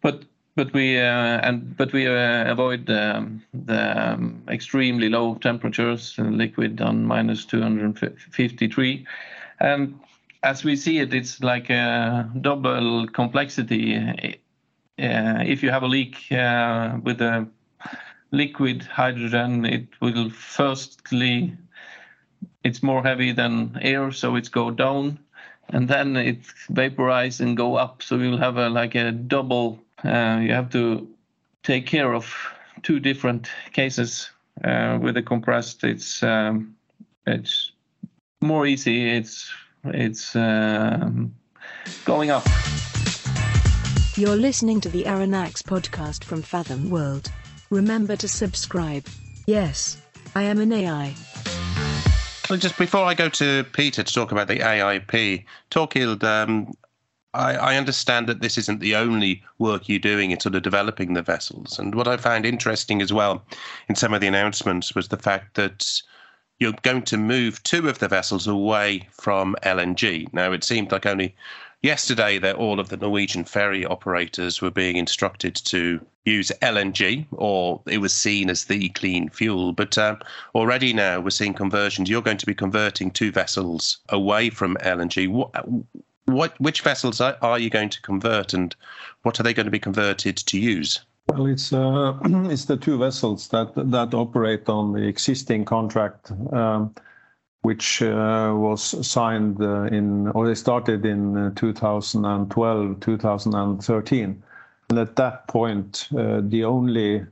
but 0.01 0.25
but 0.55 0.73
we 0.73 0.99
uh, 0.99 1.41
and 1.43 1.77
but 1.77 1.93
we 1.93 2.07
uh, 2.07 2.51
avoid 2.51 2.89
um, 2.89 3.43
the 3.53 4.13
um, 4.13 4.43
extremely 4.49 5.09
low 5.09 5.35
temperatures 5.37 6.15
in 6.19 6.39
liquid 6.39 6.81
on 6.81 7.05
minus 7.05 7.45
253 7.45 9.07
and 9.61 9.99
as 10.45 10.63
we 10.63 10.77
see 10.77 10.99
it, 10.99 11.15
it's 11.15 11.43
like 11.43 11.71
a 11.71 12.31
double 12.41 13.07
complexity. 13.09 13.97
Uh, 13.97 15.43
if 15.47 15.63
you 15.63 15.71
have 15.71 15.83
a 15.83 15.89
leak 15.89 16.31
uh, 16.31 16.99
with 17.03 17.21
a 17.21 17.49
liquid 18.31 18.83
hydrogen, 18.83 19.65
it 19.65 19.89
will 20.01 20.31
firstly, 20.31 21.57
it's 22.63 22.83
more 22.83 23.03
heavy 23.03 23.33
than 23.33 23.79
air, 23.81 24.13
so 24.13 24.37
it's 24.37 24.51
go 24.51 24.71
down, 24.71 25.19
and 25.71 25.89
then 25.89 26.15
it 26.17 26.45
vaporize 26.69 27.41
and 27.41 27.57
go 27.57 27.77
up. 27.77 28.03
So 28.03 28.17
you'll 28.17 28.39
have 28.39 28.59
a 28.59 28.69
like 28.69 28.95
a 28.95 29.13
double. 29.13 29.79
Uh, 30.05 30.39
you 30.43 30.53
have 30.53 30.71
to 30.73 31.09
take 31.63 31.87
care 31.87 32.13
of 32.13 32.33
two 32.83 33.01
different 33.01 33.51
cases 33.73 34.31
uh, 34.63 34.99
with 35.01 35.15
the 35.15 35.23
compressed. 35.23 35.85
It's 35.85 36.23
um, 36.23 36.77
it's 37.27 37.73
more 38.43 38.67
easy. 38.67 39.09
It's 39.09 39.51
it's 39.87 40.35
um, 40.37 41.35
going 42.05 42.31
up. 42.31 42.45
You're 44.17 44.37
listening 44.37 44.81
to 44.83 44.89
the 44.89 45.05
Aronnax 45.05 45.63
podcast 45.63 46.25
from 46.25 46.41
Fathom 46.41 46.89
World. 46.89 47.31
Remember 47.71 48.17
to 48.17 48.29
subscribe. 48.29 49.07
Yes, 49.47 50.01
I 50.35 50.43
am 50.43 50.61
an 50.61 50.73
AI. 50.73 51.15
Well, 52.49 52.59
just 52.59 52.79
before 52.79 53.05
I 53.05 53.15
go 53.15 53.29
to 53.31 53.65
Peter 53.73 54.03
to 54.03 54.15
talk 54.15 54.31
about 54.31 54.49
the 54.49 54.59
AIP, 54.59 55.45
Torkild, 55.71 56.23
um, 56.23 56.73
I, 57.33 57.57
I, 57.57 57.77
understand 57.77 58.29
that 58.29 58.41
this 58.41 58.57
isn't 58.59 58.81
the 58.81 58.95
only 58.95 59.43
work 59.59 59.89
you're 59.89 59.99
doing 59.99 60.31
in 60.31 60.39
sort 60.39 60.55
of 60.55 60.63
developing 60.63 61.15
the 61.15 61.23
vessels. 61.23 61.79
And 61.79 61.95
what 61.95 62.07
I 62.07 62.17
found 62.17 62.47
interesting 62.47 63.03
as 63.03 63.13
well 63.13 63.43
in 63.89 63.97
some 63.97 64.15
of 64.15 64.21
the 64.21 64.27
announcements 64.27 64.95
was 64.95 65.09
the 65.09 65.17
fact 65.17 65.55
that 65.55 66.01
you're 66.59 66.73
going 66.83 67.03
to 67.03 67.17
move 67.17 67.63
two 67.63 67.89
of 67.89 67.99
the 67.99 68.09
vessels 68.09 68.47
away 68.47 69.09
from 69.13 69.57
LNG. 69.63 70.33
Now, 70.33 70.53
it 70.53 70.65
seemed 70.65 70.93
like 70.93 71.07
only 71.07 71.35
yesterday 71.83 72.39
that 72.39 72.57
all 72.57 72.81
of 72.81 72.89
the 72.89 72.97
Norwegian 72.97 73.45
ferry 73.45 73.85
operators 73.85 74.63
were 74.63 74.71
being 74.71 74.97
instructed 74.97 75.55
to 75.57 76.05
use 76.25 76.51
LNG, 76.63 77.27
or 77.33 77.83
it 77.87 77.99
was 77.99 78.13
seen 78.13 78.49
as 78.49 78.65
the 78.65 78.89
clean 78.91 79.29
fuel. 79.29 79.73
But 79.73 79.99
um, 79.99 80.19
already 80.55 80.93
now 80.93 81.21
we're 81.21 81.31
seeing 81.31 81.55
conversions. 81.55 82.09
You're 82.09 82.23
going 82.23 82.39
to 82.39 82.47
be 82.47 82.55
converting 82.55 83.11
two 83.11 83.31
vessels 83.31 83.99
away 84.09 84.49
from 84.51 84.77
LNG. 84.77 85.29
What, 85.29 85.51
what 86.25 86.59
which 86.59 86.81
vessels 86.81 87.21
are, 87.21 87.37
are 87.43 87.59
you 87.59 87.69
going 87.69 87.91
to 87.91 88.01
convert, 88.01 88.55
and 88.55 88.75
what 89.23 89.39
are 89.39 89.43
they 89.43 89.53
going 89.53 89.67
to 89.67 89.71
be 89.71 89.79
converted 89.79 90.37
to 90.39 90.59
use? 90.59 91.05
Well, 91.29 91.47
it's 91.47 91.73
uh, 91.73 92.19
it's 92.25 92.67
the 92.67 92.77
two 92.77 92.99
vessels 92.99 93.49
that 93.49 94.15
operate 94.15 94.69
on 94.69 94.93
the 94.93 95.07
existing 95.07 95.65
contract. 95.65 96.31
Um, 96.53 96.95
which 97.65 98.03
uh, 98.03 98.53
was 98.55 99.07
signed 99.07 99.59
uh, 99.63 99.85
in, 99.85 100.29
or 100.33 100.47
they 100.47 100.55
started 100.55 101.07
in 101.07 101.35
uh, 101.35 101.51
2012, 101.57 103.01
2013. 103.01 104.43
And 104.91 104.99
at 104.99 105.17
that 105.17 105.49
point, 105.49 106.09
the 106.11 106.65
only 106.65 107.25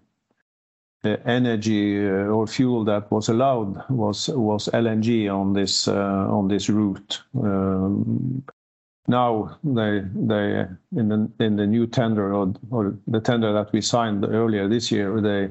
energy 1.04 2.02
or 2.02 2.46
fuel 2.46 2.82
that 2.84 3.10
was 3.10 3.28
allowed 3.28 3.84
was 3.90 4.28
LNG 4.28 5.28
on 5.30 5.52
this 5.52 5.86
on 5.86 6.48
this 6.48 6.70
route. 6.70 7.22
Now 9.08 9.58
they 9.64 9.98
in 10.96 11.56
the 11.56 11.66
new 11.66 11.86
tender 11.86 12.32
or, 12.34 12.54
the 13.06 13.20
tender 13.20 13.52
that 13.52 13.72
we 13.72 13.80
signed 13.80 14.24
earlier 14.24 14.68
this 14.68 14.92
year 14.92 15.20
they 15.20 15.50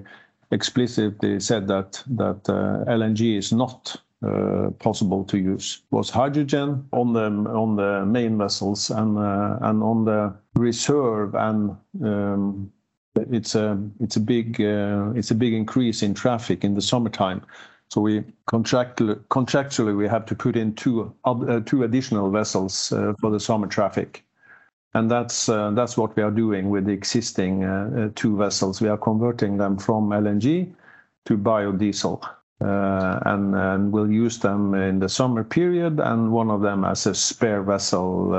explicitly 0.51 1.39
said 1.39 1.67
that 1.67 2.03
uh, 2.49 2.89
LNG 2.89 3.37
is 3.37 3.51
not 3.51 3.95
uh, 4.25 4.69
possible 4.79 5.23
to 5.25 5.37
use 5.37 5.81
was 5.91 6.09
hydrogen 6.09 6.87
on 6.93 7.13
the 7.13 8.05
main 8.05 8.37
vessels 8.37 8.89
and 8.89 9.17
uh, 9.17 9.57
and 9.61 9.83
on 9.83 10.05
the 10.05 10.33
reserve 10.55 11.35
and 11.35 11.75
um, 12.03 12.71
it's 13.15 13.55
a 13.55 15.35
big 15.35 15.53
increase 15.53 16.03
in 16.03 16.13
traffic 16.13 16.63
in 16.63 16.75
the 16.75 16.81
summertime. 16.81 17.41
So 17.91 17.99
we 17.99 18.23
contractually, 18.47 19.97
we 19.97 20.07
have 20.07 20.25
to 20.27 20.35
put 20.35 20.55
in 20.55 20.73
two 20.75 21.13
uh, 21.25 21.59
two 21.65 21.83
additional 21.83 22.31
vessels 22.31 22.93
uh, 22.93 23.13
for 23.19 23.29
the 23.29 23.39
summer 23.39 23.67
traffic, 23.67 24.23
and 24.93 25.11
that's 25.11 25.49
uh, 25.49 25.71
that's 25.71 25.97
what 25.97 26.15
we 26.15 26.23
are 26.23 26.31
doing 26.31 26.69
with 26.69 26.85
the 26.85 26.93
existing 26.93 28.13
two 28.15 28.37
vessels. 28.37 28.79
We 28.79 28.87
are 28.87 28.97
converting 28.97 29.57
them 29.57 29.77
from 29.77 30.09
LNG 30.09 30.71
to 31.25 31.37
biodiesel. 31.37 32.21
And, 32.61 33.91
we'll 33.91 34.11
use 34.11 34.39
them 34.39 34.73
in 34.73 34.99
the 34.99 35.09
summer 35.09 35.43
period, 35.43 35.99
and 35.99 36.31
one 36.31 36.49
of 36.49 36.61
them 36.61 36.85
as 36.85 37.05
a 37.05 37.13
spare 37.13 37.61
vessel 37.61 38.29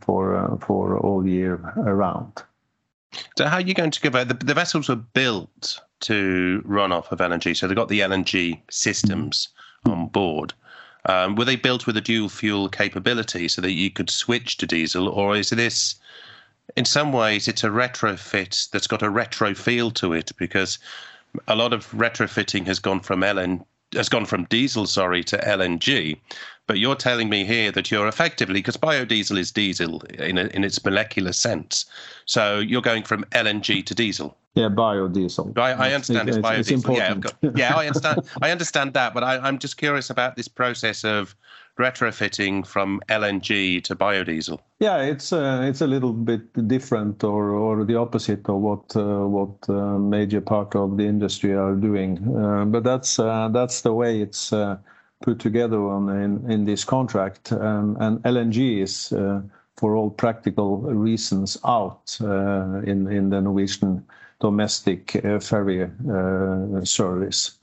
for 0.00 0.58
for 0.60 0.98
all 0.98 1.24
year 1.24 1.54
around. 1.76 2.42
So, 3.38 3.46
how 3.46 3.58
are 3.58 3.60
you 3.68 3.74
going 3.74 3.92
to 3.92 4.00
give 4.00 4.14
the, 4.14 4.36
the 4.44 4.54
vessels 4.54 4.88
were 4.88 4.96
built 4.96 5.80
to 6.00 6.62
run 6.64 6.92
off 6.92 7.12
of 7.12 7.18
LNG, 7.18 7.56
so 7.56 7.66
they've 7.66 7.76
got 7.76 7.88
the 7.88 8.00
LNG 8.00 8.60
systems 8.70 9.48
mm-hmm. 9.84 10.00
on 10.00 10.08
board. 10.08 10.54
Um, 11.06 11.34
were 11.34 11.44
they 11.44 11.56
built 11.56 11.86
with 11.86 11.96
a 11.96 12.02
dual 12.02 12.28
fuel 12.28 12.68
capability 12.68 13.48
so 13.48 13.62
that 13.62 13.72
you 13.72 13.90
could 13.90 14.10
switch 14.10 14.56
to 14.58 14.66
diesel, 14.66 15.08
or 15.08 15.36
is 15.36 15.50
this? 15.50 15.94
In 16.76 16.84
some 16.84 17.12
ways, 17.12 17.48
it's 17.48 17.64
a 17.64 17.68
retrofit 17.68 18.70
that's 18.70 18.86
got 18.86 19.02
a 19.02 19.10
retro 19.10 19.54
feel 19.54 19.90
to 19.92 20.12
it 20.12 20.30
because 20.36 20.78
a 21.48 21.56
lot 21.56 21.72
of 21.72 21.90
retrofitting 21.92 22.66
has 22.66 22.78
gone 22.78 23.00
from 23.00 23.20
LN 23.20 23.64
has 23.94 24.08
gone 24.08 24.26
from 24.26 24.44
diesel, 24.44 24.86
sorry, 24.86 25.24
to 25.24 25.36
LNG. 25.38 26.16
But 26.66 26.78
you're 26.78 26.94
telling 26.94 27.28
me 27.28 27.44
here 27.44 27.72
that 27.72 27.90
you're 27.90 28.06
effectively 28.06 28.54
because 28.60 28.76
biodiesel 28.76 29.36
is 29.38 29.50
diesel 29.50 30.00
in 30.18 30.38
a, 30.38 30.44
in 30.46 30.62
its 30.62 30.84
molecular 30.84 31.32
sense. 31.32 31.86
So 32.26 32.60
you're 32.60 32.82
going 32.82 33.02
from 33.02 33.24
LNG 33.32 33.84
to 33.86 33.94
diesel. 33.94 34.36
Yeah, 34.54 34.68
biodiesel. 34.68 35.56
I, 35.58 35.72
I 35.72 35.92
understand 35.92 36.28
it's, 36.28 36.38
it's 36.38 36.46
biodiesel. 36.46 36.90
It's 36.90 36.98
yeah, 36.98 37.14
got, 37.14 37.56
yeah, 37.56 37.74
I 37.76 37.86
understand. 37.86 38.20
I 38.42 38.50
understand 38.50 38.94
that, 38.94 39.14
but 39.14 39.22
I, 39.22 39.38
I'm 39.38 39.58
just 39.58 39.76
curious 39.76 40.10
about 40.10 40.36
this 40.36 40.48
process 40.48 41.04
of 41.04 41.36
retrofitting 41.80 42.66
from 42.66 43.00
LNG 43.08 43.82
to 43.84 43.96
biodiesel? 43.96 44.58
Yeah, 44.78 45.02
it's 45.02 45.32
uh, 45.32 45.62
it's 45.64 45.80
a 45.80 45.86
little 45.86 46.12
bit 46.12 46.68
different, 46.68 47.24
or 47.24 47.50
or 47.50 47.84
the 47.84 47.96
opposite 47.96 48.48
of 48.48 48.60
what 48.60 48.96
uh, 48.96 49.26
what 49.26 49.68
uh, 49.68 49.98
major 49.98 50.40
part 50.40 50.76
of 50.76 50.96
the 50.96 51.06
industry 51.06 51.54
are 51.54 51.74
doing. 51.74 52.18
Uh, 52.36 52.64
but 52.66 52.84
that's 52.84 53.18
uh, 53.18 53.48
that's 53.48 53.80
the 53.80 53.92
way 53.92 54.20
it's 54.20 54.52
uh, 54.52 54.76
put 55.22 55.38
together 55.38 55.80
on 55.88 56.08
in, 56.08 56.50
in 56.50 56.64
this 56.64 56.84
contract, 56.84 57.52
um, 57.52 57.96
and 58.00 58.18
LNG 58.22 58.82
is. 58.82 59.12
for 59.80 59.96
all 59.96 60.10
practical 60.10 60.76
reasons, 61.08 61.56
out 61.64 62.18
in 62.92 63.08
in 63.08 63.30
the 63.30 63.40
Norwegian 63.40 64.04
domestic 64.40 65.12
ferry 65.40 65.90
service. 66.84 67.58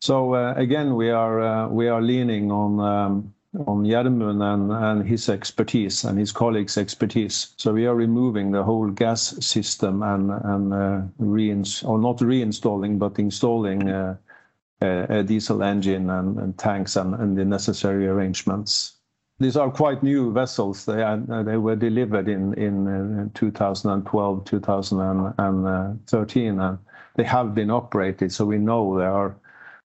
So 0.00 0.34
again, 0.54 0.94
we 0.94 1.10
are 1.10 2.02
leaning 2.02 2.52
on 2.52 2.80
um, 2.80 3.34
Gjermund 3.56 4.42
and, 4.90 5.08
his 5.08 5.28
expertise 5.28 6.04
and 6.04 6.18
his 6.18 6.32
colleagues' 6.32 6.76
expertise. 6.76 7.54
So 7.56 7.72
we 7.72 7.86
are 7.86 7.94
removing 7.94 8.50
the 8.50 8.62
whole 8.62 8.90
gas 8.90 9.34
system 9.44 10.02
and 10.02 10.30
uh, 10.30 11.00
not 11.18 12.18
reinstalling, 12.18 12.98
but 12.98 13.18
installing 13.18 13.88
uh, 13.88 14.16
a, 14.80 15.22
diesel 15.22 15.62
engine 15.62 16.10
and, 16.10 16.58
tanks 16.58 16.96
and, 16.96 17.36
the 17.36 17.44
necessary 17.44 18.06
arrangements. 18.06 18.97
These 19.40 19.56
are 19.56 19.70
quite 19.70 20.02
new 20.02 20.32
vessels. 20.32 20.84
They 20.84 20.96
they 21.28 21.56
were 21.56 21.76
delivered 21.76 22.28
in 22.28 22.88
uh, 22.88 23.28
2012, 23.34 24.44
2013, 24.44 26.60
and 26.60 26.78
they 27.14 27.24
have 27.24 27.54
been 27.54 27.70
operated. 27.70 28.32
So 28.32 28.44
we 28.44 28.58
know 28.58 29.34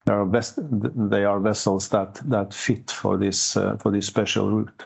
they 0.05 1.25
are 1.25 1.39
vessels 1.39 1.89
that, 1.89 2.53
fit 2.53 2.89
for 2.89 3.17
this 3.17 3.55
uh, 3.55 3.77
for 3.77 3.91
this 3.91 4.07
special 4.07 4.49
route. 4.49 4.85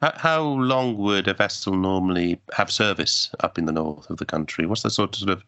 How 0.00 0.42
long 0.42 0.96
would 0.96 1.28
a 1.28 1.34
vessel 1.34 1.74
normally 1.74 2.40
have 2.54 2.70
service 2.70 3.30
up 3.40 3.58
in 3.58 3.66
the 3.66 3.72
north 3.72 4.08
of 4.08 4.16
the 4.16 4.24
country? 4.24 4.64
What's 4.64 4.82
the 4.82 4.90
sort 4.90 5.20
of 5.22 5.44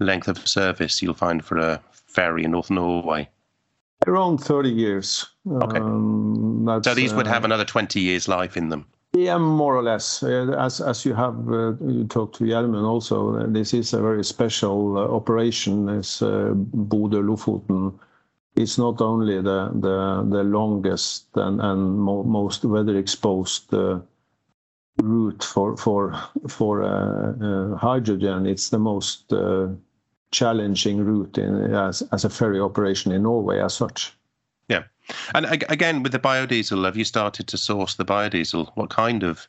length 0.00 0.28
of 0.28 0.46
service 0.46 1.00
you'll 1.00 1.14
find 1.14 1.42
for 1.42 1.56
a 1.56 1.80
ferry 1.92 2.44
in 2.44 2.50
North 2.50 2.70
Norway? 2.70 3.30
Around 4.06 4.38
30 4.38 4.70
years. 4.70 5.26
Okay. 5.50 5.78
Um, 5.78 6.80
so 6.82 6.94
these 6.94 7.14
would 7.14 7.26
have 7.26 7.42
uh, 7.42 7.46
another 7.46 7.64
20 7.64 8.00
years 8.00 8.28
life 8.28 8.56
in 8.56 8.68
them? 8.68 8.86
Yeah, 9.12 9.38
more 9.38 9.74
or 9.74 9.82
less. 9.82 10.22
Uh, 10.22 10.54
as 10.58 10.80
as 10.80 11.04
you 11.06 11.14
have 11.14 11.48
uh, 11.48 11.72
you 11.80 12.06
talked 12.08 12.36
to 12.36 12.44
Gjermund 12.44 12.84
also, 12.84 13.36
uh, 13.36 13.46
this 13.48 13.72
is 13.72 13.94
a 13.94 14.00
very 14.00 14.22
special 14.22 14.98
uh, 14.98 15.08
operation. 15.08 15.88
It's 15.88 16.20
uh, 16.20 16.52
Bodø 16.54 17.22
Lofoten 17.22 17.98
it's 18.56 18.78
not 18.78 19.00
only 19.00 19.36
the 19.36 19.70
the, 19.74 20.26
the 20.28 20.42
longest 20.42 21.26
and, 21.34 21.60
and 21.60 22.00
mo 22.00 22.22
most 22.22 22.64
weather 22.64 22.96
exposed 22.96 23.72
uh, 23.74 24.00
route 25.02 25.44
for 25.44 25.76
for 25.76 26.18
for 26.48 26.82
uh, 26.82 27.32
uh, 27.46 27.76
hydrogen. 27.76 28.46
It's 28.46 28.70
the 28.70 28.78
most 28.78 29.32
uh, 29.32 29.68
challenging 30.36 30.98
route 31.04 31.38
in, 31.38 31.74
as 31.74 32.02
as 32.12 32.24
a 32.24 32.30
ferry 32.30 32.60
operation 32.60 33.12
in 33.12 33.22
Norway 33.22 33.58
as 33.60 33.74
such. 33.74 34.12
Yeah, 34.68 34.84
and 35.34 35.46
again 35.70 36.02
with 36.02 36.12
the 36.12 36.18
biodiesel, 36.18 36.84
have 36.84 36.96
you 36.96 37.04
started 37.04 37.46
to 37.48 37.56
source 37.56 37.94
the 37.94 38.04
biodiesel? 38.04 38.70
What 38.74 38.90
kind 38.90 39.22
of 39.22 39.48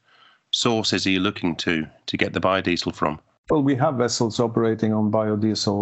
sources 0.52 1.06
are 1.06 1.10
you 1.10 1.20
looking 1.20 1.56
to 1.58 1.86
to 2.06 2.18
get 2.18 2.34
the 2.34 2.40
biodiesel 2.40 2.94
from? 2.94 3.20
Well, 3.50 3.64
we 3.64 3.76
have 3.76 3.96
vessels 3.96 4.40
operating 4.40 4.94
on 4.94 5.12
biodiesel 5.12 5.78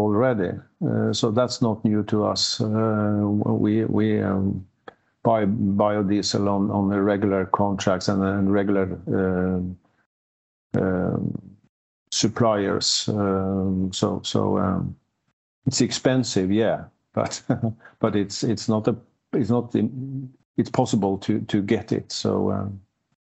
already, 0.00 0.50
uh, 0.88 1.12
so 1.12 1.30
that's 1.30 1.62
not 1.62 1.84
new 1.84 2.02
to 2.04 2.24
us. 2.24 2.60
Uh, 2.60 3.20
we 3.64 3.84
we 3.84 4.22
um, 4.22 4.66
buy 5.22 5.46
biodiesel 5.46 6.48
on 6.48 6.70
on 6.70 6.88
the 6.88 7.02
regular 7.02 7.46
contracts 7.46 8.08
and, 8.08 8.22
and 8.22 8.52
regular 8.52 8.86
uh, 9.20 9.60
um, 10.80 11.55
suppliers. 12.16 13.08
Um, 13.08 13.92
so 13.92 14.20
so 14.24 14.58
um, 14.58 14.96
it's 15.66 15.80
expensive, 15.80 16.50
yeah, 16.50 16.84
but 17.12 17.42
but 18.00 18.16
it's 18.16 18.42
it's 18.42 18.68
not 18.68 18.88
a 18.88 18.96
it's 19.32 19.50
not 19.50 19.74
it's 20.56 20.70
possible 20.70 21.18
to 21.18 21.40
to 21.40 21.62
get 21.62 21.92
it. 21.92 22.10
So. 22.12 22.50
Um, 22.52 22.80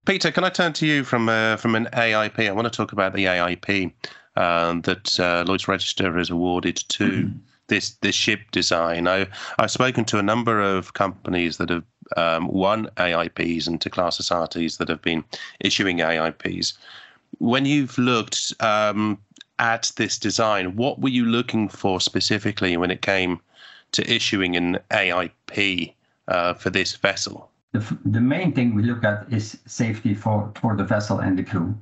Peter, 0.05 0.33
can 0.33 0.43
I 0.43 0.49
turn 0.49 0.73
to 0.75 0.87
you 0.87 1.05
from 1.05 1.29
uh, 1.29 1.57
from 1.57 1.77
an 1.77 1.89
AIP? 1.93 2.49
I 2.49 2.53
want 2.53 2.67
to 2.67 2.77
talk 2.77 2.93
about 2.93 3.13
the 3.13 3.27
AIP 3.27 3.93
um, 4.35 4.81
that 4.83 5.21
uh, 5.21 5.45
Lloyd's 5.47 5.69
Register 5.69 6.19
has 6.19 6.29
awarded 6.29 6.77
to 6.89 7.09
mm-hmm. 7.09 7.39
this 7.69 7.91
this 8.01 8.17
ship 8.17 8.41
design. 8.51 9.07
I, 9.07 9.29
I've 9.61 9.71
spoken 9.71 10.05
to 10.07 10.19
a 10.19 10.23
number 10.23 10.61
of 10.61 10.95
companies 10.95 11.59
that 11.59 11.71
have 11.71 11.85
um, 12.17 12.49
won 12.49 12.89
AIPs 12.97 13.69
and 13.69 13.81
to 13.81 13.91
class 13.91 14.17
societies 14.17 14.79
that 14.79 14.89
have 14.89 15.03
been 15.03 15.23
issuing 15.61 15.99
AIPs. 15.99 16.73
When 17.43 17.67
you've 17.67 17.99
looked 17.99 18.55
um, 18.61 19.19
at 19.59 19.93
this 19.97 20.19
design, 20.19 20.77
what 20.77 21.01
were 21.01 21.09
you 21.09 21.25
looking 21.25 21.69
for 21.69 22.01
specifically 22.01 22.77
when 22.77 22.91
it 22.91 23.03
came 23.03 23.41
to 23.93 24.11
issuing 24.11 24.57
an 24.57 24.79
AIP 24.91 25.93
uh, 26.29 26.55
for 26.55 26.71
this 26.71 26.97
vessel? 26.97 27.53
the, 27.73 27.99
the 28.05 28.21
main 28.21 28.53
thing 28.53 28.75
we 28.75 28.83
look 28.83 29.05
at 29.05 29.33
is 29.33 29.59
safety 29.67 30.15
for, 30.15 30.53
for 30.61 30.77
the 30.77 30.85
vessel 30.85 31.19
and 31.19 31.39
the 31.39 31.43
crew. 31.43 31.75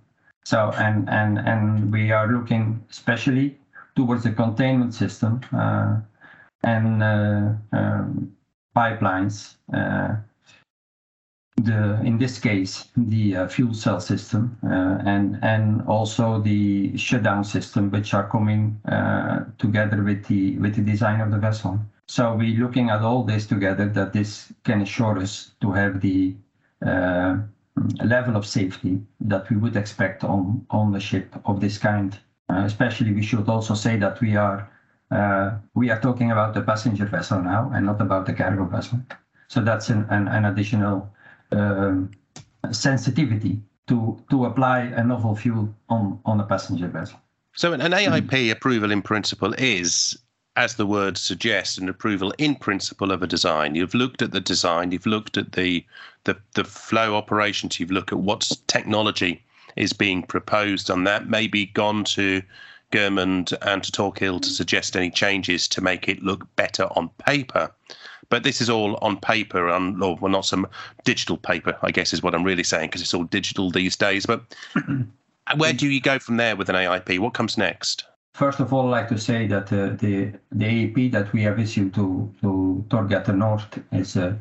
So, 0.44 0.72
and, 0.78 1.08
and, 1.08 1.38
and 1.38 1.92
we 1.92 2.12
are 2.12 2.32
looking 2.32 2.82
especially 2.90 3.58
towards 3.96 4.22
the 4.22 4.30
containment 4.30 4.94
system 4.94 5.40
uh, 5.52 5.98
and 6.62 7.02
uh, 7.02 7.52
um, 7.72 8.32
pipelines. 8.74 9.56
The 11.64 12.00
in 12.02 12.18
this 12.18 12.38
case 12.38 12.88
the 12.96 13.36
uh, 13.36 13.48
fuel 13.48 13.74
cell 13.74 14.00
system 14.00 14.56
uh, 14.64 14.98
and 15.04 15.38
and 15.42 15.82
also 15.86 16.40
the 16.40 16.96
shutdown 16.96 17.44
system, 17.44 17.90
which 17.90 18.14
are 18.14 18.28
coming 18.28 18.80
uh, 18.86 19.44
together 19.58 20.02
with 20.02 20.24
the 20.26 20.58
with 20.58 20.74
the 20.76 20.82
design 20.82 21.20
of 21.20 21.30
the 21.30 21.38
vessel. 21.38 21.78
So 22.06 22.34
we're 22.34 22.58
looking 22.58 22.90
at 22.90 23.02
all 23.02 23.22
this 23.22 23.46
together 23.46 23.88
that 23.88 24.12
this 24.12 24.52
can 24.64 24.80
assure 24.82 25.18
us 25.18 25.52
to 25.60 25.72
have 25.72 26.00
the 26.00 26.34
uh, 26.84 27.36
level 28.04 28.36
of 28.36 28.44
safety 28.46 29.00
that 29.20 29.48
we 29.50 29.56
would 29.56 29.76
expect 29.76 30.24
on, 30.24 30.66
on 30.70 30.92
the 30.92 31.00
ship 31.00 31.34
of 31.44 31.60
this 31.60 31.78
kind. 31.78 32.18
Uh, 32.48 32.64
especially, 32.64 33.12
we 33.12 33.22
should 33.22 33.48
also 33.48 33.74
say 33.74 33.96
that 33.96 34.20
we 34.20 34.34
are 34.36 34.68
uh, 35.10 35.52
we 35.74 35.90
are 35.90 36.00
talking 36.00 36.30
about 36.32 36.54
the 36.54 36.62
passenger 36.62 37.04
vessel 37.04 37.40
now 37.42 37.70
and 37.74 37.86
not 37.86 38.00
about 38.00 38.26
the 38.26 38.32
cargo 38.32 38.64
vessel. 38.64 39.00
So 39.48 39.60
that's 39.60 39.88
an, 39.88 40.06
an, 40.10 40.28
an 40.28 40.44
additional 40.44 41.08
Um, 41.52 42.10
sensitivity 42.70 43.60
to 43.88 44.22
to 44.30 44.44
apply 44.44 44.80
a 44.80 45.02
novel 45.02 45.34
fuel 45.34 45.74
on 45.88 46.20
on 46.24 46.40
a 46.40 46.44
passenger 46.44 46.88
vessel. 46.88 47.18
So 47.54 47.72
an, 47.72 47.80
an 47.80 47.92
AIP 47.92 48.28
mm-hmm. 48.28 48.52
approval 48.52 48.92
in 48.92 49.02
principle 49.02 49.54
is 49.58 50.16
as 50.56 50.74
the 50.74 50.86
word 50.86 51.16
suggests, 51.16 51.78
an 51.78 51.88
approval 51.88 52.32
in 52.36 52.54
principle 52.54 53.12
of 53.12 53.22
a 53.22 53.26
design. 53.26 53.74
You've 53.74 53.94
looked 53.94 54.20
at 54.20 54.32
the 54.32 54.40
design, 54.40 54.92
you've 54.92 55.06
looked 55.06 55.36
at 55.36 55.52
the 55.52 55.84
the, 56.24 56.36
the 56.54 56.64
flow 56.64 57.16
operations, 57.16 57.80
you've 57.80 57.90
looked 57.90 58.12
at 58.12 58.18
what 58.18 58.50
technology 58.66 59.42
is 59.76 59.92
being 59.92 60.22
proposed 60.22 60.90
on 60.90 61.04
that, 61.04 61.28
maybe 61.28 61.66
gone 61.66 62.04
to 62.04 62.42
Gjermund 62.92 63.56
and 63.62 63.82
to 63.84 63.92
Torkild 63.92 64.42
to 64.42 64.50
suggest 64.50 64.96
any 64.96 65.10
changes 65.10 65.68
to 65.68 65.80
make 65.80 66.08
it 66.08 66.22
look 66.22 66.44
better 66.56 66.88
on 66.96 67.08
paper. 67.18 67.72
But 68.30 68.44
this 68.44 68.60
is 68.60 68.70
all 68.70 68.96
on 69.02 69.18
paper, 69.18 69.68
on, 69.68 70.02
or 70.02 70.16
well, 70.16 70.30
not 70.30 70.46
some 70.46 70.66
digital 71.04 71.36
paper, 71.36 71.76
I 71.82 71.90
guess 71.90 72.12
is 72.12 72.22
what 72.22 72.34
I'm 72.34 72.44
really 72.44 72.64
saying, 72.64 72.88
because 72.88 73.02
it's 73.02 73.12
all 73.12 73.24
digital 73.24 73.70
these 73.70 73.96
days. 73.96 74.24
But 74.24 74.42
where 75.56 75.72
do 75.72 75.88
you 75.88 76.00
go 76.00 76.18
from 76.18 76.36
there 76.36 76.56
with 76.56 76.68
an 76.68 76.76
AIP? 76.76 77.18
What 77.18 77.34
comes 77.34 77.58
next? 77.58 78.04
First 78.34 78.60
of 78.60 78.72
all, 78.72 78.86
I'd 78.86 79.00
like 79.00 79.08
to 79.08 79.18
say 79.18 79.46
that 79.48 79.72
uh, 79.72 79.96
the 79.96 80.32
the 80.52 80.64
AIP 80.64 81.10
that 81.12 81.32
we 81.32 81.42
have 81.42 81.58
issued 81.58 81.92
to 81.94 82.32
to 82.40 82.84
Torghatten 82.88 83.38
Nord 83.38 83.84
is. 83.92 84.16
Uh, 84.16 84.36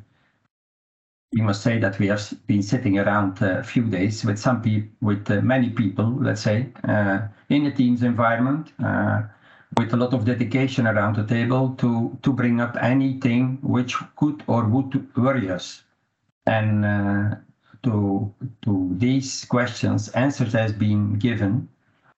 we 1.34 1.42
must 1.42 1.62
say 1.62 1.78
that 1.78 2.00
we 2.00 2.08
have 2.08 2.34
been 2.48 2.64
sitting 2.64 2.98
around 2.98 3.40
a 3.42 3.64
few 3.64 3.84
days 3.84 4.26
with 4.26 4.40
some 4.40 4.62
people, 4.64 4.90
with 5.02 5.30
uh, 5.30 5.42
many 5.42 5.70
people, 5.70 6.18
let's 6.20 6.42
say, 6.42 6.68
uh, 6.88 7.20
in 7.50 7.68
a 7.68 7.72
Teams 7.72 8.02
environment, 8.02 8.72
uh, 8.84 9.22
with 9.78 9.94
a 9.94 9.98
lot 9.98 10.14
of 10.14 10.26
dedication 10.26 10.88
around 10.88 11.16
the 11.16 11.24
table 11.24 11.76
to 11.78 12.18
to 12.22 12.34
bring 12.34 12.60
up 12.62 12.78
anything 12.82 13.60
which 13.62 13.96
could 14.16 14.44
or 14.48 14.66
would 14.66 15.16
worry 15.16 15.50
us, 15.50 15.84
and 16.46 16.86
uh, 16.86 17.36
to 17.84 18.34
to 18.62 18.90
these 18.98 19.46
questions, 19.46 20.10
answers 20.10 20.54
has 20.54 20.74
been 20.74 21.14
given. 21.20 21.70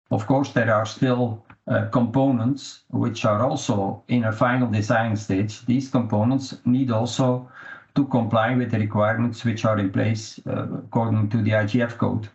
Of 0.09 0.27
course, 0.27 0.51
there 0.51 0.73
are 0.73 0.85
still 0.85 1.45
uh, 1.67 1.85
components 1.91 2.83
which 2.89 3.23
are 3.25 3.41
also 3.43 4.03
in 4.07 4.25
a 4.25 4.31
final 4.31 4.67
design 4.69 5.15
stage. 5.15 5.65
These 5.65 5.89
components 5.89 6.57
need 6.65 6.91
also 6.91 7.49
to 7.95 8.05
comply 8.05 8.55
with 8.55 8.71
the 8.71 8.79
requirements 8.79 9.45
which 9.45 9.65
are 9.65 9.77
in 9.77 9.91
place 9.91 10.39
uh, 10.47 10.67
according 10.73 11.29
to 11.29 11.41
the 11.41 11.51
IGF 11.51 11.97
code. 11.97 12.29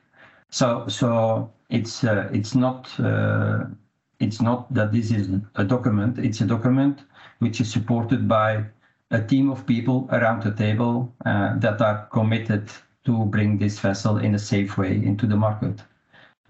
So, 0.50 0.86
so 0.88 1.50
it's 1.70 2.04
uh, 2.04 2.28
it's 2.32 2.54
not 2.54 2.88
uh, 3.00 3.64
it's 4.20 4.40
not 4.40 4.72
that 4.72 4.92
this 4.92 5.10
is 5.10 5.28
a 5.56 5.64
document. 5.64 6.18
It's 6.18 6.40
a 6.40 6.46
document 6.46 7.02
which 7.38 7.60
is 7.60 7.70
supported 7.70 8.26
by 8.28 8.64
a 9.10 9.22
team 9.22 9.50
of 9.50 9.66
people 9.66 10.08
around 10.10 10.42
the 10.42 10.52
table 10.52 11.12
uh, 11.24 11.56
that 11.58 11.80
are 11.80 12.06
committed 12.06 12.70
to 13.04 13.24
bring 13.26 13.58
this 13.58 13.78
vessel 13.78 14.18
in 14.18 14.34
a 14.34 14.38
safe 14.38 14.76
way 14.76 14.92
into 14.94 15.26
the 15.26 15.36
market. 15.36 15.82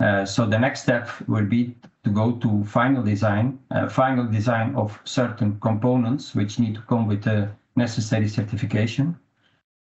Uh, 0.00 0.24
so 0.24 0.46
the 0.46 0.58
next 0.58 0.82
step 0.82 1.08
will 1.26 1.44
be 1.44 1.74
to 2.04 2.10
go 2.10 2.32
to 2.32 2.64
final 2.64 3.02
design, 3.02 3.58
uh, 3.70 3.88
final 3.88 4.26
design 4.26 4.74
of 4.74 4.98
certain 5.04 5.58
components 5.60 6.34
which 6.34 6.58
need 6.58 6.74
to 6.74 6.82
come 6.82 7.06
with 7.06 7.22
the 7.22 7.48
necessary 7.76 8.28
certification, 8.28 9.18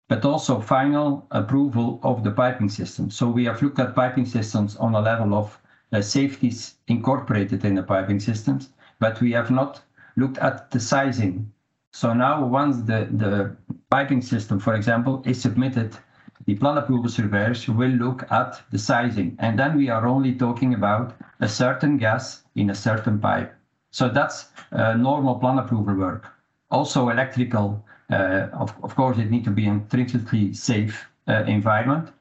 but 0.10 0.26
also 0.26 0.60
final 0.60 1.26
approval 1.32 2.00
of 2.04 2.24
the 2.24 2.32
piping 2.32 2.70
system. 2.70 3.10
So 3.10 3.30
we 3.30 3.46
have 3.46 3.62
looked 3.62 3.80
at 3.80 3.96
piping 3.96 4.26
systems 4.26 4.76
on 4.78 4.96
a 4.96 5.02
level 5.02 5.34
of 5.34 5.58
safeties 6.02 6.76
incorporated 6.88 7.66
in 7.66 7.76
the 7.76 7.84
piping 7.84 8.20
systems, 8.20 8.70
but 9.00 9.22
we 9.22 9.32
have 9.34 9.52
not 9.52 9.82
looked 10.16 10.38
at 10.38 10.72
the 10.72 10.80
sizing. 10.80 11.52
So 11.92 12.14
now 12.14 12.46
once 12.46 12.78
the, 12.78 13.08
the 13.12 13.56
piping 13.90 14.22
system, 14.22 14.60
for 14.60 14.74
example, 14.74 15.22
is 15.26 15.42
submitted 15.42 15.98
the 16.46 16.56
plan 16.56 16.78
approval 16.78 17.10
surveyors 17.10 17.68
will 17.70 17.92
look 17.92 18.30
at 18.32 18.62
the 18.72 18.78
sizing, 18.78 19.36
and 19.40 19.58
then 19.58 19.78
we 19.78 19.90
are 19.90 20.06
only 20.06 20.34
talking 20.34 20.74
about 20.74 21.16
a 21.40 21.48
certain 21.48 21.98
gas 21.98 22.44
in 22.56 22.70
a 22.70 22.76
certain 22.76 23.20
pipe. 23.20 23.56
So 23.92 24.10
that's 24.10 24.50
uh, 24.72 24.94
normal 24.96 25.36
plan 25.36 25.58
approval 25.58 25.96
work. 25.96 26.28
Also 26.70 27.10
electrical, 27.10 27.86
uh, 28.12 28.48
of, 28.52 28.74
of 28.84 28.96
course, 28.96 29.18
it 29.18 29.32
need 29.32 29.46
to 29.46 29.52
be 29.52 29.66
intrinsically 29.66 30.54
safe 30.54 31.08
uh, 31.28 31.44
environment. 31.48 32.12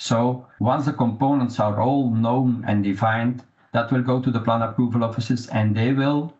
So 0.00 0.46
once 0.60 0.86
the 0.86 0.94
components 0.94 1.60
are 1.60 1.78
all 1.78 2.10
known 2.10 2.64
and 2.66 2.82
defined, 2.82 3.42
that 3.72 3.92
will 3.92 4.02
go 4.02 4.18
to 4.22 4.30
the 4.30 4.40
plan 4.40 4.62
approval 4.62 5.04
offices 5.04 5.46
and 5.48 5.76
they 5.76 5.92
will 5.92 6.32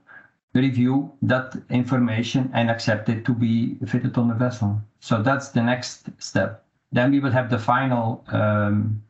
review 0.55 1.13
that 1.21 1.55
information 1.69 2.51
and 2.55 2.71
accept 2.71 3.11
it 3.11 3.23
to 3.27 3.35
be 3.35 3.75
fitted 3.87 4.17
on 4.17 4.29
the 4.29 4.35
vessel. 4.35 4.81
So 5.01 5.23
that's 5.23 5.51
the 5.51 5.63
next 5.63 6.09
step. 6.19 6.65
Then 6.91 7.11
we 7.11 7.21
will 7.21 7.33
have 7.33 7.51
the 7.51 7.59
final 7.59 8.25
um, 8.29 9.03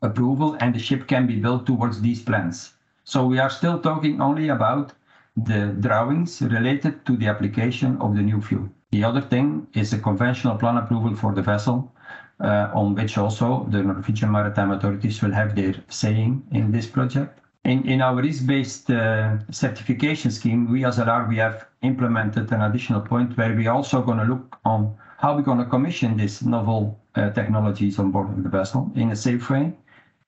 approval 0.00 0.56
and 0.60 0.74
the 0.74 0.78
ship 0.78 1.06
can 1.06 1.26
be 1.26 1.36
built 1.36 1.66
towards 1.66 2.00
these 2.00 2.22
plans. 2.22 2.72
So 3.04 3.26
we 3.26 3.38
are 3.38 3.50
still 3.50 3.78
talking 3.78 4.22
only 4.22 4.48
about 4.48 4.94
the 5.36 5.66
drawings 5.80 6.40
related 6.40 7.04
to 7.04 7.16
the 7.18 7.28
application 7.28 7.98
of 7.98 8.16
the 8.16 8.22
new 8.22 8.40
fuel. 8.40 8.70
The 8.90 9.04
other 9.04 9.20
thing 9.20 9.66
is 9.74 9.92
a 9.92 9.98
conventional 9.98 10.56
plan 10.56 10.78
approval 10.78 11.14
for 11.14 11.34
the 11.34 11.42
vessel, 11.42 11.92
on 12.40 12.94
which 12.94 13.16
also 13.18 13.66
the 13.70 13.82
Norwegian 13.82 14.30
Maritime 14.30 14.70
Authorities 14.72 15.22
will 15.22 15.32
have 15.32 15.54
their 15.54 15.74
saying 15.88 16.42
in 16.52 16.72
this 16.72 16.86
project. 16.86 17.40
In, 17.64 17.88
in 17.88 18.02
our 18.02 18.20
risk-based 18.20 18.90
uh, 18.90 19.38
certification 19.50 20.30
scheme, 20.30 20.70
we 20.70 20.84
as 20.84 20.98
RR, 20.98 21.26
we 21.28 21.38
have 21.38 21.66
implemented 21.80 22.52
an 22.52 22.60
additional 22.60 23.00
point 23.00 23.36
where 23.38 23.54
we 23.54 23.66
are 23.66 23.76
also 23.76 24.02
going 24.02 24.18
to 24.18 24.24
look 24.24 24.58
on 24.66 24.94
how 25.18 25.34
we're 25.34 25.42
going 25.42 25.58
to 25.58 25.64
commission 25.64 26.18
these 26.18 26.42
novel 26.42 27.00
uh, 27.14 27.30
technologies 27.30 27.98
on 27.98 28.10
board 28.10 28.28
of 28.28 28.42
the 28.42 28.50
vessel 28.50 28.92
in 28.94 29.10
a 29.12 29.16
safe 29.16 29.48
way. 29.48 29.72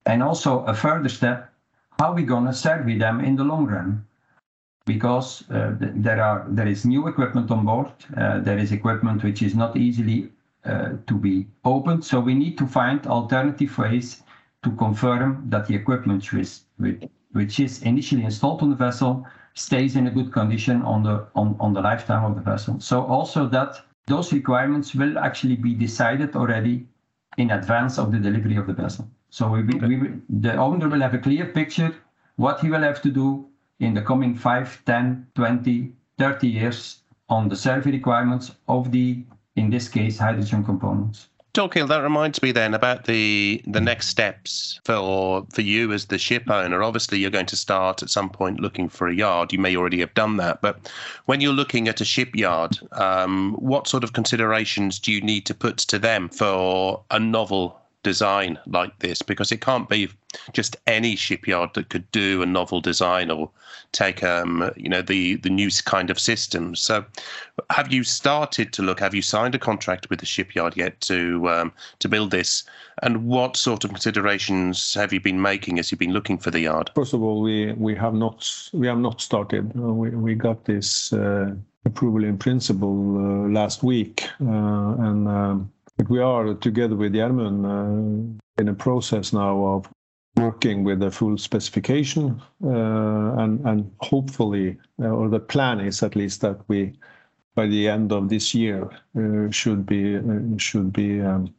And 0.06 0.22
also 0.22 0.64
a 0.64 0.74
further 0.74 1.10
step, 1.10 1.52
how 1.98 2.14
we're 2.14 2.24
going 2.24 2.46
to 2.46 2.54
survey 2.54 2.96
them 2.96 3.20
in 3.20 3.36
the 3.36 3.44
long 3.44 3.66
run. 3.66 4.06
Because 4.86 5.44
uh, 5.50 5.74
there 5.78 6.22
are 6.22 6.46
there 6.48 6.68
is 6.68 6.86
new 6.86 7.08
equipment 7.08 7.50
on 7.50 7.66
board, 7.66 7.88
uh, 8.16 8.38
there 8.38 8.56
is 8.56 8.70
equipment 8.70 9.24
which 9.24 9.42
is 9.42 9.54
not 9.54 9.76
easily 9.76 10.24
uh, 10.24 10.28
Uh, 10.66 10.96
to 11.06 11.14
be 11.14 11.46
opened. 11.64 12.04
So 12.04 12.18
we 12.18 12.34
need 12.34 12.58
to 12.58 12.66
find 12.66 13.06
alternative 13.06 13.78
ways 13.78 14.22
to 14.64 14.70
confirm 14.72 15.44
that 15.48 15.68
the 15.68 15.76
equipment 15.76 16.28
which, 17.32 17.60
is 17.60 17.82
initially 17.82 18.24
installed 18.24 18.62
on 18.62 18.70
the 18.70 18.76
vessel 18.76 19.24
stays 19.54 19.94
in 19.94 20.08
a 20.08 20.10
good 20.10 20.32
condition 20.32 20.82
on 20.82 21.04
the 21.04 21.24
on, 21.36 21.54
on 21.60 21.72
the 21.72 21.80
lifetime 21.80 22.24
of 22.24 22.34
the 22.34 22.40
vessel. 22.40 22.80
So 22.80 23.04
also 23.04 23.46
that 23.48 23.80
those 24.08 24.32
requirements 24.32 24.92
will 24.92 25.18
actually 25.18 25.54
be 25.54 25.72
decided 25.72 26.34
already 26.34 26.88
in 27.38 27.52
advance 27.52 27.96
of 27.96 28.10
the 28.10 28.18
delivery 28.18 28.56
of 28.56 28.66
the 28.66 28.72
vessel. 28.72 29.08
So 29.30 29.62
the 30.28 30.56
owner 30.56 30.88
will 30.88 31.00
have 31.00 31.14
a 31.14 31.18
clear 31.18 31.46
picture 31.46 31.94
what 32.36 32.58
he 32.58 32.70
will 32.70 32.82
have 32.82 33.00
to 33.02 33.10
do 33.10 33.46
in 33.78 33.94
the 33.94 34.02
coming 34.02 34.34
5, 34.34 34.84
10, 34.84 35.28
20, 35.36 35.92
30 36.18 36.48
years 36.48 37.02
on 37.28 37.48
the 37.48 37.56
survey 37.56 37.92
requirements 37.92 38.52
of 38.68 38.90
the, 38.90 39.24
in 39.56 39.70
this 39.70 39.88
case, 39.88 40.18
hydrogen 40.18 40.64
components. 40.64 41.28
Torkild, 41.56 41.88
that 41.88 42.02
reminds 42.02 42.42
me 42.42 42.52
then 42.52 42.74
about 42.74 43.06
the 43.06 43.62
the 43.66 43.80
next 43.80 44.08
steps 44.08 44.78
for 44.84 45.46
for 45.50 45.62
you 45.62 45.90
as 45.90 46.04
the 46.04 46.18
ship 46.18 46.50
owner. 46.50 46.82
Obviously, 46.82 47.18
you're 47.18 47.30
going 47.30 47.46
to 47.46 47.56
start 47.56 48.02
at 48.02 48.10
some 48.10 48.28
point 48.28 48.60
looking 48.60 48.90
for 48.90 49.08
a 49.08 49.14
yard. 49.14 49.54
You 49.54 49.58
may 49.58 49.74
already 49.74 50.00
have 50.00 50.12
done 50.12 50.36
that, 50.36 50.60
but 50.60 50.92
when 51.24 51.40
you're 51.40 51.54
looking 51.54 51.88
at 51.88 52.02
a 52.02 52.04
shipyard, 52.04 52.78
um, 52.92 53.54
what 53.54 53.88
sort 53.88 54.04
of 54.04 54.12
considerations 54.12 54.98
do 54.98 55.10
you 55.10 55.22
need 55.22 55.46
to 55.46 55.54
put 55.54 55.78
to 55.78 55.98
them 55.98 56.28
for 56.28 57.02
a 57.10 57.18
novel 57.18 57.80
design 58.10 58.56
like 58.66 58.96
this 59.00 59.20
because 59.20 59.50
it 59.50 59.60
can't 59.60 59.88
be 59.88 60.08
just 60.52 60.76
any 60.86 61.16
shipyard 61.16 61.70
that 61.74 61.88
could 61.88 62.08
do 62.12 62.40
a 62.40 62.46
novel 62.46 62.80
design 62.80 63.30
or 63.30 63.50
take 63.90 64.22
um 64.22 64.70
you 64.76 64.88
know 64.88 65.02
the 65.02 65.36
the 65.36 65.50
new 65.50 65.70
kind 65.84 66.08
of 66.10 66.18
systems 66.20 66.80
so 66.80 67.04
have 67.70 67.92
you 67.92 68.04
started 68.04 68.72
to 68.72 68.82
look 68.82 69.00
have 69.00 69.14
you 69.14 69.22
signed 69.22 69.54
a 69.54 69.58
contract 69.58 70.08
with 70.10 70.20
the 70.20 70.26
shipyard 70.26 70.76
yet 70.76 71.00
to 71.00 71.48
um, 71.48 71.72
to 71.98 72.08
build 72.08 72.30
this? 72.30 72.64
And 73.02 73.26
what 73.26 73.56
sort 73.56 73.84
of 73.84 73.90
considerations 73.90 74.94
have 74.94 75.12
you 75.12 75.20
been 75.20 75.40
making 75.40 75.78
as 75.78 75.90
you've 75.90 75.98
been 75.98 76.12
looking 76.12 76.38
for 76.38 76.50
the 76.50 76.60
yard? 76.60 76.90
First 76.94 77.14
of 77.14 77.22
all 77.22 77.42
we 77.42 77.72
we 77.72 77.94
have 77.94 78.14
not 78.14 78.38
we 78.72 78.86
have 78.86 78.98
not 78.98 79.20
started. 79.20 79.72
Uh, 79.76 79.92
we, 79.92 80.10
we 80.10 80.34
got 80.34 80.64
this 80.64 81.12
uh, 81.12 81.54
approval 81.84 82.24
in 82.24 82.38
principle 82.38 83.16
uh, 83.18 83.48
last 83.48 83.82
week. 83.82 84.28
Uh, 84.40 85.08
and 85.08 85.28
um, 85.28 85.72
we 86.08 86.20
are 86.20 86.54
together 86.54 86.94
with 86.94 87.14
Gjermund 87.14 87.64
uh, 87.64 88.60
in 88.60 88.68
a 88.68 88.74
process 88.74 89.32
now 89.32 89.64
of 89.64 89.88
working 90.36 90.84
with 90.84 91.02
a 91.02 91.10
full 91.10 91.38
specification, 91.38 92.40
uh, 92.64 93.34
and 93.38 93.64
and 93.66 93.90
hopefully, 94.00 94.76
uh, 95.02 95.08
or 95.08 95.28
the 95.28 95.40
plan 95.40 95.80
is 95.80 96.02
at 96.02 96.16
least 96.16 96.42
that 96.42 96.60
we, 96.68 96.92
by 97.54 97.66
the 97.66 97.88
end 97.88 98.12
of 98.12 98.28
this 98.28 98.54
year, 98.54 98.90
should 99.50 99.86
be 99.86 100.20
should 100.58 100.92
be 100.92 101.20
um, 101.22 101.52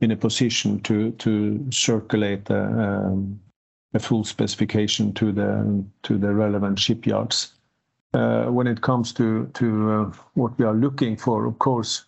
in 0.00 0.10
a 0.10 0.16
position 0.16 0.80
to 0.80 1.66
circulate 1.70 2.50
um, 2.50 3.40
a 3.94 3.98
full 3.98 4.24
specification 4.24 5.12
to 5.14 5.32
the 5.32 5.84
to 6.02 6.18
the 6.18 6.34
relevant 6.34 6.78
shipyards. 6.78 7.54
When 8.12 8.66
it 8.66 8.82
comes 8.82 9.14
to 9.14 9.46
to 9.54 10.12
what 10.34 10.58
we 10.58 10.66
are 10.66 10.74
looking 10.74 11.16
for, 11.16 11.46
of 11.46 11.58
course, 11.58 12.04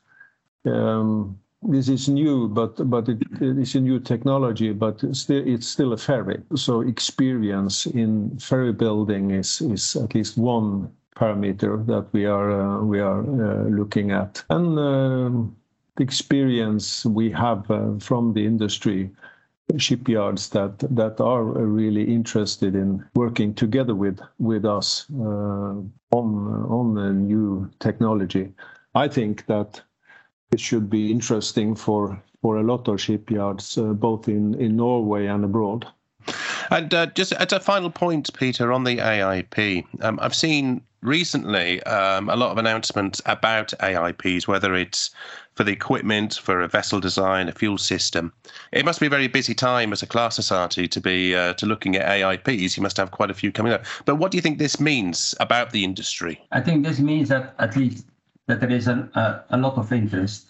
um, 0.66 1.38
this 1.68 1.88
is 1.88 2.08
new, 2.08 2.48
but 2.48 2.88
but 2.90 3.08
it, 3.08 3.22
it 3.40 3.58
is 3.58 3.74
a 3.74 3.80
new 3.80 3.98
technology, 3.98 4.72
but 4.72 5.00
still 5.16 5.42
it's 5.46 5.66
still 5.66 5.92
a 5.92 5.96
ferry. 5.96 6.42
So 6.54 6.80
experience 6.80 7.86
in 7.86 8.38
ferry 8.38 8.72
building 8.72 9.30
is 9.30 9.60
is 9.60 9.96
at 9.96 10.14
least 10.14 10.36
one 10.36 10.90
parameter 11.16 11.84
that 11.86 12.06
we 12.12 12.26
are 12.26 12.50
uh, 12.50 12.82
we 12.82 13.00
are 13.00 13.20
uh, 13.20 13.68
looking 13.68 14.10
at, 14.10 14.44
and 14.50 14.78
uh, 14.78 15.30
the 15.96 16.02
experience 16.02 17.06
we 17.06 17.30
have 17.30 17.70
uh, 17.70 17.98
from 17.98 18.34
the 18.34 18.44
industry 18.44 19.10
shipyards 19.78 20.50
that 20.50 20.78
that 20.78 21.20
are 21.20 21.44
really 21.44 22.04
interested 22.04 22.74
in 22.74 23.04
working 23.14 23.54
together 23.54 23.94
with 23.94 24.20
with 24.38 24.64
us 24.64 25.06
uh, 25.18 25.74
on 26.12 26.26
on 26.68 27.26
new 27.26 27.70
technology. 27.78 28.52
I 28.94 29.08
think 29.08 29.46
that 29.46 29.82
it 30.54 30.60
should 30.60 30.88
be 30.88 31.10
interesting 31.10 31.74
for 31.74 32.22
for 32.40 32.56
a 32.58 32.62
lot 32.62 32.88
of 32.88 33.00
shipyards, 33.00 33.76
uh, 33.76 33.92
both 33.92 34.28
in 34.28 34.54
in 34.54 34.76
Norway 34.76 35.26
and 35.26 35.44
abroad. 35.44 35.86
And 36.70 36.94
uh, 36.94 37.06
just 37.06 37.32
as 37.32 37.52
a 37.52 37.60
final 37.60 37.90
point, 37.90 38.32
Peter, 38.34 38.72
on 38.72 38.84
the 38.84 38.96
AIP, 38.96 39.84
um, 40.02 40.18
I've 40.22 40.34
seen 40.34 40.80
recently 41.02 41.82
um, 41.82 42.30
a 42.30 42.36
lot 42.36 42.50
of 42.50 42.58
announcements 42.58 43.20
about 43.26 43.74
AIPs, 43.80 44.48
whether 44.48 44.74
it's 44.74 45.10
for 45.54 45.64
the 45.64 45.72
equipment, 45.72 46.34
for 46.34 46.62
a 46.62 46.68
vessel 46.68 46.98
design, 47.00 47.48
a 47.48 47.52
fuel 47.52 47.76
system. 47.76 48.32
It 48.72 48.84
must 48.84 49.00
be 49.00 49.06
a 49.06 49.10
very 49.10 49.28
busy 49.28 49.54
time 49.54 49.92
as 49.92 50.02
a 50.02 50.06
class 50.06 50.34
society 50.34 50.88
to 50.88 51.00
be 51.00 51.34
uh, 51.34 51.52
to 51.54 51.66
looking 51.66 51.96
at 51.96 52.08
AIPs. 52.08 52.76
You 52.76 52.82
must 52.82 52.96
have 52.96 53.10
quite 53.10 53.30
a 53.30 53.34
few 53.34 53.52
coming 53.52 53.72
up. 53.72 53.84
But 54.06 54.16
what 54.16 54.30
do 54.30 54.38
you 54.38 54.42
think 54.42 54.58
this 54.58 54.80
means 54.80 55.34
about 55.40 55.72
the 55.72 55.84
industry? 55.84 56.40
I 56.52 56.60
think 56.60 56.84
this 56.84 57.00
means 57.00 57.28
that 57.28 57.54
at 57.58 57.76
least 57.76 58.06
that 58.46 58.60
there 58.60 58.70
is 58.70 58.88
an, 58.88 59.10
uh, 59.14 59.42
a 59.50 59.56
lot 59.56 59.76
of 59.78 59.92
interest 59.92 60.48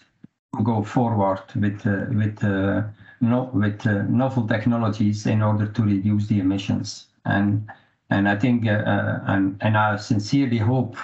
to 0.56 0.62
go 0.62 0.82
forward 0.82 1.42
with 1.56 1.86
uh, 1.86 2.06
with 2.10 2.42
uh, 2.42 2.82
no, 3.20 3.50
with 3.52 3.86
uh, 3.86 4.02
novel 4.02 4.46
technologies 4.46 5.26
in 5.26 5.42
order 5.42 5.66
to 5.66 5.82
reduce 5.82 6.26
the 6.26 6.40
emissions. 6.40 7.06
And 7.24 7.68
and 8.10 8.28
I 8.28 8.36
think 8.36 8.66
uh, 8.66 8.70
uh, 8.70 9.20
and 9.26 9.56
and 9.60 9.76
I 9.76 9.96
sincerely 9.96 10.58
hope 10.58 10.96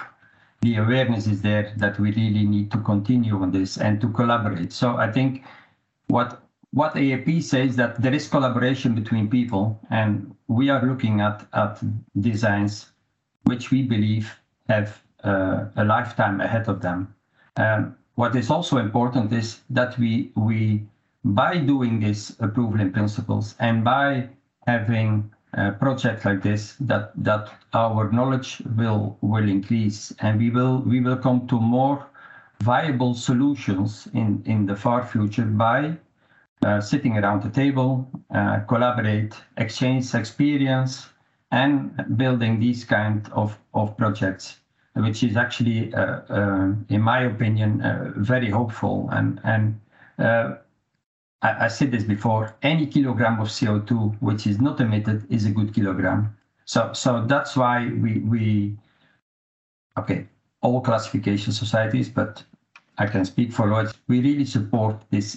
the 0.61 0.75
awareness 0.75 1.27
is 1.27 1.41
there 1.41 1.73
that 1.77 1.99
we 1.99 2.11
really 2.11 2.45
need 2.45 2.71
to 2.71 2.77
continue 2.79 3.41
on 3.41 3.51
this 3.51 3.77
and 3.77 3.99
to 4.01 4.09
collaborate. 4.09 4.71
So 4.71 4.97
I 4.97 5.11
think 5.11 5.43
what 6.07 6.43
what 6.71 6.95
AIP 6.95 7.43
says 7.43 7.75
that 7.75 8.01
there 8.01 8.13
is 8.13 8.27
collaboration 8.27 8.95
between 8.95 9.29
people, 9.29 9.79
and 9.89 10.35
we 10.47 10.69
are 10.69 10.85
looking 10.85 11.21
at 11.21 11.45
at 11.53 11.81
designs 12.19 12.91
which 13.45 13.71
we 13.71 13.81
believe 13.81 14.39
have 14.69 15.01
a 15.23 15.83
lifetime 15.85 16.41
ahead 16.41 16.67
of 16.67 16.81
them. 16.81 17.13
Um, 17.57 17.95
what 18.15 18.35
is 18.35 18.49
also 18.49 18.77
important 18.77 19.31
is 19.33 19.61
that 19.69 19.97
we 19.97 20.31
we 20.35 20.85
by 21.23 21.57
doing 21.57 21.99
this 21.99 22.35
approval 22.39 22.79
in 22.79 22.91
principles 22.91 23.55
and 23.59 23.83
by 23.83 24.29
having 24.67 25.31
a 25.53 25.71
project 25.71 26.25
like 26.25 26.41
this 26.41 26.75
that 26.79 27.11
that 27.15 27.49
our 27.73 28.11
knowledge 28.11 28.61
will 28.77 29.17
will 29.21 29.47
increase 29.47 30.13
and 30.19 30.39
we 30.39 30.49
will 30.49 30.79
we 30.79 30.99
will 31.01 31.17
come 31.17 31.47
to 31.47 31.59
more 31.59 32.05
viable 32.61 33.13
solutions 33.13 34.07
in 34.13 34.41
in 34.45 34.65
the 34.65 34.75
far 34.75 35.05
future 35.05 35.45
by 35.45 35.97
uh, 36.65 36.79
sitting 36.79 37.17
around 37.17 37.43
the 37.43 37.49
table 37.49 38.07
uh, 38.33 38.59
collaborate 38.67 39.35
exchange 39.57 40.13
experience 40.15 41.09
and 41.51 41.91
building 42.17 42.59
these 42.59 42.85
kind 42.85 43.29
of 43.33 43.57
of 43.73 43.97
projects 43.97 44.60
which 44.95 45.23
is 45.23 45.37
actually, 45.37 45.93
uh, 45.93 46.21
uh, 46.29 46.73
in 46.89 47.01
my 47.01 47.21
opinion, 47.23 47.81
uh, 47.81 48.11
very 48.15 48.49
hopeful. 48.49 49.09
And, 49.11 49.79
I, 51.43 51.69
said 51.69 51.91
this 51.91 52.03
before, 52.03 52.55
any 52.61 52.85
kilogram 52.85 53.39
of 53.39 53.47
CO2 53.47 54.17
which 54.21 54.45
is 54.45 54.61
not 54.61 54.79
emitted 54.79 55.25
is 55.31 55.45
a 55.45 55.49
good 55.49 55.73
kilogram. 55.73 56.37
So, 56.65 56.93
so 56.93 57.25
that's 57.25 57.57
why 57.57 57.87
we, 57.87 58.19
we 58.19 58.77
okay, 59.97 60.27
all 60.61 60.81
classification 60.81 61.51
societies, 61.51 62.09
but 62.09 62.43
I 62.99 63.07
can 63.07 63.25
speak 63.25 63.51
for 63.51 63.67
Lloyd's. 63.67 63.93
We 64.07 64.21
really 64.21 64.45
support 64.45 65.01
this 65.09 65.33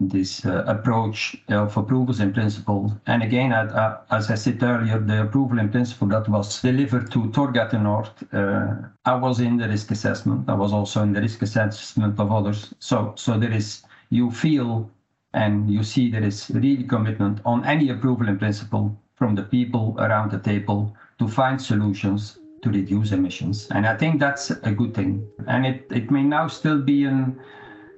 this 0.00 0.44
uh, 0.44 0.50
uh, 0.54 0.64
approach 0.66 1.36
of 1.48 1.76
approvals 1.76 2.20
in 2.20 2.32
principle. 2.32 2.92
And 3.06 3.22
again, 3.22 3.52
uh, 3.52 4.00
as 4.10 4.30
I 4.30 4.34
said 4.34 4.62
earlier, 4.62 4.98
the 4.98 5.22
approval 5.22 5.58
in 5.58 5.68
principle 5.68 6.08
that 6.08 6.28
was 6.28 6.60
delivered 6.60 7.10
to 7.12 7.30
Torghatten 7.30 7.82
Nord, 7.82 8.08
uh, 8.32 8.88
I 9.04 9.14
was 9.14 9.40
in 9.40 9.56
the 9.56 9.68
risk 9.68 9.90
assessment. 9.90 10.48
I 10.48 10.54
was 10.54 10.72
also 10.72 11.02
in 11.02 11.12
the 11.12 11.20
risk 11.20 11.42
assessment 11.42 12.18
of 12.18 12.32
others. 12.32 12.74
So 12.78 13.14
so 13.16 13.38
there 13.38 13.52
is 13.52 13.82
you 14.10 14.30
feel 14.30 14.90
and 15.32 15.70
you 15.70 15.82
see 15.82 16.10
there 16.10 16.22
is 16.22 16.50
really 16.50 16.84
commitment 16.84 17.40
on 17.44 17.64
any 17.64 17.90
approval 17.90 18.28
in 18.28 18.38
principle 18.38 18.96
from 19.14 19.34
the 19.34 19.42
people 19.42 19.96
around 19.98 20.30
the 20.30 20.38
table 20.38 20.94
to 21.18 21.28
find 21.28 21.60
solutions 21.60 22.38
to 22.62 22.70
reduce 22.70 23.12
emissions. 23.12 23.68
And 23.70 23.86
I 23.86 23.96
think 23.96 24.20
that's 24.20 24.50
a 24.50 24.72
good 24.72 24.94
thing. 24.94 25.26
And 25.46 25.66
it, 25.66 25.86
it 25.90 26.10
may 26.10 26.22
now 26.22 26.48
still 26.48 26.80
be 26.80 27.04
an, 27.04 27.38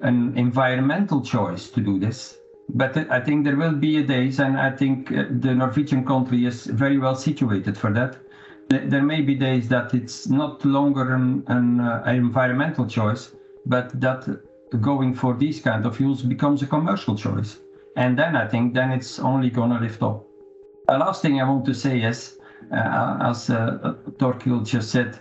an 0.01 0.37
environmental 0.37 1.21
choice 1.23 1.71
to 1.71 1.81
do 1.81 1.99
this. 1.99 2.39
But 2.69 2.97
I 3.11 3.21
think 3.21 3.45
there 3.45 3.57
will 3.57 3.75
be 3.75 3.99
a 3.99 4.03
days, 4.03 4.41
and 4.41 4.59
I 4.59 4.71
think 4.71 5.13
uh, 5.13 5.25
the 5.31 5.55
Norwegian 5.55 6.05
country 6.05 6.47
is 6.47 6.67
very 6.67 6.99
well 6.99 7.15
situated 7.15 7.79
for 7.79 7.93
that. 7.93 8.17
There 8.69 9.03
may 9.03 9.21
be 9.21 9.37
days 9.37 9.69
that 9.69 9.95
it's 9.95 10.29
not 10.29 10.65
longer 10.65 11.15
an, 11.15 11.45
an, 11.47 11.81
uh, 11.81 12.03
environmental 12.07 12.87
choice, 12.87 13.31
but 13.65 14.01
that 14.01 14.27
going 14.81 15.15
for 15.15 15.35
these 15.35 15.61
kind 15.61 15.87
of 15.87 15.97
fuels 15.97 16.23
becomes 16.23 16.63
a 16.63 16.67
commercial 16.67 17.17
choice. 17.17 17.59
And 17.97 18.19
then 18.19 18.35
I 18.35 18.49
think 18.49 18.75
then 18.75 18.91
it's 18.91 19.21
only 19.21 19.51
gonna 19.51 19.81
lift 19.81 20.03
up. 20.03 20.27
The 20.89 20.99
last 20.99 21.23
thing 21.23 21.41
I 21.41 21.49
want 21.49 21.65
to 21.67 21.75
say 21.75 22.03
is 22.03 22.39
uh, 22.73 23.19
as 23.21 23.51
uh, 23.51 23.95
Torkild 24.19 24.67
just 24.67 24.91
said, 24.91 25.19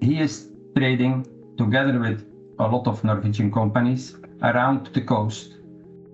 he 0.00 0.20
is 0.20 0.48
trading 0.76 1.26
together 1.56 1.98
with 1.98 2.24
a 2.58 2.68
lot 2.68 2.86
of 2.86 3.02
Norwegian 3.04 3.50
companies 3.52 4.16
around 4.42 4.88
the 4.92 5.00
coast 5.00 5.54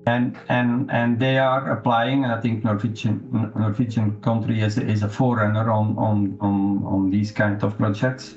and 0.06 0.36
and 0.48 0.90
and 0.90 1.18
they 1.18 1.38
are 1.38 1.70
applying. 1.70 2.24
And 2.24 2.32
I 2.32 2.40
think 2.40 2.64
Norwegian 2.64 3.52
Norwegian 3.54 4.20
country 4.20 4.60
is 4.60 4.78
is 4.78 5.02
a 5.02 5.08
forerunner 5.08 5.70
on 5.70 5.96
on 5.98 6.36
on 6.40 6.84
on 6.84 7.10
these 7.10 7.30
kind 7.32 7.62
of 7.62 7.76
projects. 7.76 8.36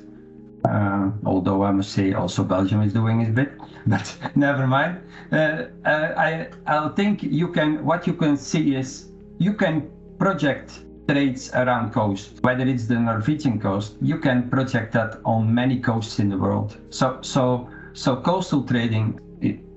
Uh, 0.64 1.10
although 1.26 1.62
I 1.62 1.70
must 1.72 1.92
say 1.92 2.14
also 2.14 2.42
Belgium 2.42 2.80
is 2.82 2.92
doing 2.92 3.20
its 3.20 3.30
bit, 3.30 3.52
but 3.86 4.16
never 4.34 4.66
mind. 4.66 5.00
Uh, 5.32 5.66
uh, 5.84 6.14
I 6.16 6.48
I 6.66 6.88
think 6.96 7.22
you 7.22 7.48
can 7.48 7.84
what 7.84 8.06
you 8.06 8.14
can 8.14 8.36
see 8.36 8.74
is 8.74 9.08
you 9.38 9.52
can 9.52 9.90
project 10.18 10.80
trades 11.06 11.50
around 11.54 11.92
coast, 11.92 12.38
whether 12.40 12.64
it's 12.66 12.86
the 12.86 12.98
Norwegian 12.98 13.60
coast, 13.60 13.96
you 14.00 14.18
can 14.18 14.48
project 14.48 14.92
that 14.92 15.20
on 15.24 15.52
many 15.52 15.78
coasts 15.78 16.18
in 16.18 16.30
the 16.30 16.38
world. 16.38 16.78
So 16.90 17.18
so 17.20 17.68
so 17.94 18.16
coastal 18.16 18.62
trading 18.64 19.18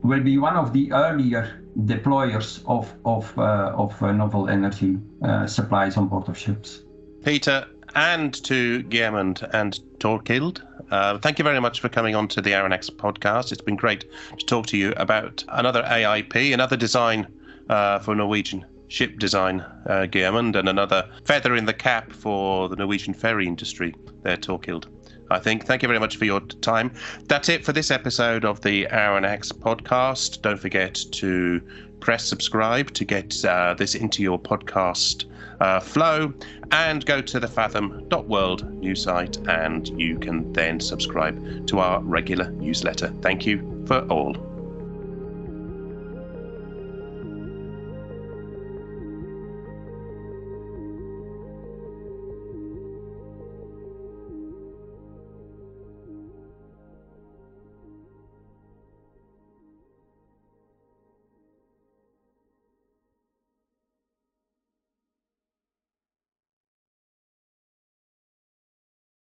will 0.02 0.22
be 0.22 0.38
one 0.38 0.56
of 0.56 0.74
the 0.74 0.92
earlier 0.92 1.64
deployers 1.86 2.64
of 2.66 2.94
of 3.06 3.38
uh, 3.38 3.72
of 3.76 4.02
uh, 4.02 4.12
novel 4.12 4.50
energy 4.50 4.98
uh, 5.24 5.46
supplies 5.48 5.98
on 5.98 6.08
board 6.08 6.28
of 6.28 6.38
ships. 6.38 6.84
Peter, 7.24 7.66
and 7.96 8.34
to 8.44 8.84
Gjermund 8.84 9.48
and 9.54 9.80
Torkild. 10.00 10.62
Uh, 10.92 11.18
thank 11.18 11.38
you 11.38 11.44
very 11.44 11.60
much 11.60 11.80
for 11.80 11.90
coming 11.90 12.16
on 12.16 12.28
to 12.30 12.42
the 12.42 12.52
Aronnax 12.52 12.90
podcast. 12.90 13.52
It's 13.52 13.62
been 13.62 13.76
great 13.76 14.06
to 14.38 14.46
talk 14.46 14.68
to 14.68 14.78
you 14.78 14.94
about 14.98 15.44
another 15.50 15.84
AIP, 15.84 16.54
another 16.54 16.78
design 16.78 17.28
uh, 17.70 18.00
for 18.00 18.16
Norwegian 18.16 18.66
ship 18.88 19.20
design, 19.20 19.60
uh, 19.90 20.08
and 20.14 20.56
another 20.56 21.10
feather 21.26 21.56
in 21.56 21.66
the 21.66 21.74
cap 21.74 22.12
for 22.12 22.70
the 22.70 22.76
Norwegian 22.76 23.14
ferry 23.14 23.46
industry 23.46 23.94
there, 24.24 24.38
Torkild. 24.38 24.86
I 25.30 25.40
think. 25.40 25.66
Thank 25.66 25.82
you 25.82 25.88
very 25.88 26.00
much 26.00 26.18
for 26.18 26.26
your 26.26 26.40
time. 26.40 26.92
That's 27.28 27.50
it 27.50 27.66
for 27.66 27.74
this 27.74 27.92
episode 27.92 28.46
of 28.46 28.62
the 28.62 28.86
Aronnax 28.86 29.52
podcast. 29.52 30.42
Don't 30.42 30.60
forget 30.60 30.96
to 31.12 31.62
press 32.00 32.24
subscribe 32.24 32.92
to 32.94 33.06
get 33.06 33.44
uh, 33.46 33.74
this 33.74 33.96
into 33.96 34.22
your 34.22 34.40
podcast 34.40 35.26
uh, 35.60 35.80
flow 35.80 36.34
and 36.72 37.06
go 37.06 37.22
to 37.22 37.40
the 37.40 37.48
fathom.world 37.48 38.72
news 38.74 39.04
site 39.04 39.38
and 39.48 39.88
you 40.00 40.20
can 40.20 40.52
then 40.54 40.80
subscribe 40.80 41.68
to 41.68 41.80
our 41.80 42.02
regular 42.02 42.52
newsletter. 42.52 43.12
Thank 43.22 43.46
you 43.46 43.84
for 43.88 44.02
all. 44.08 44.57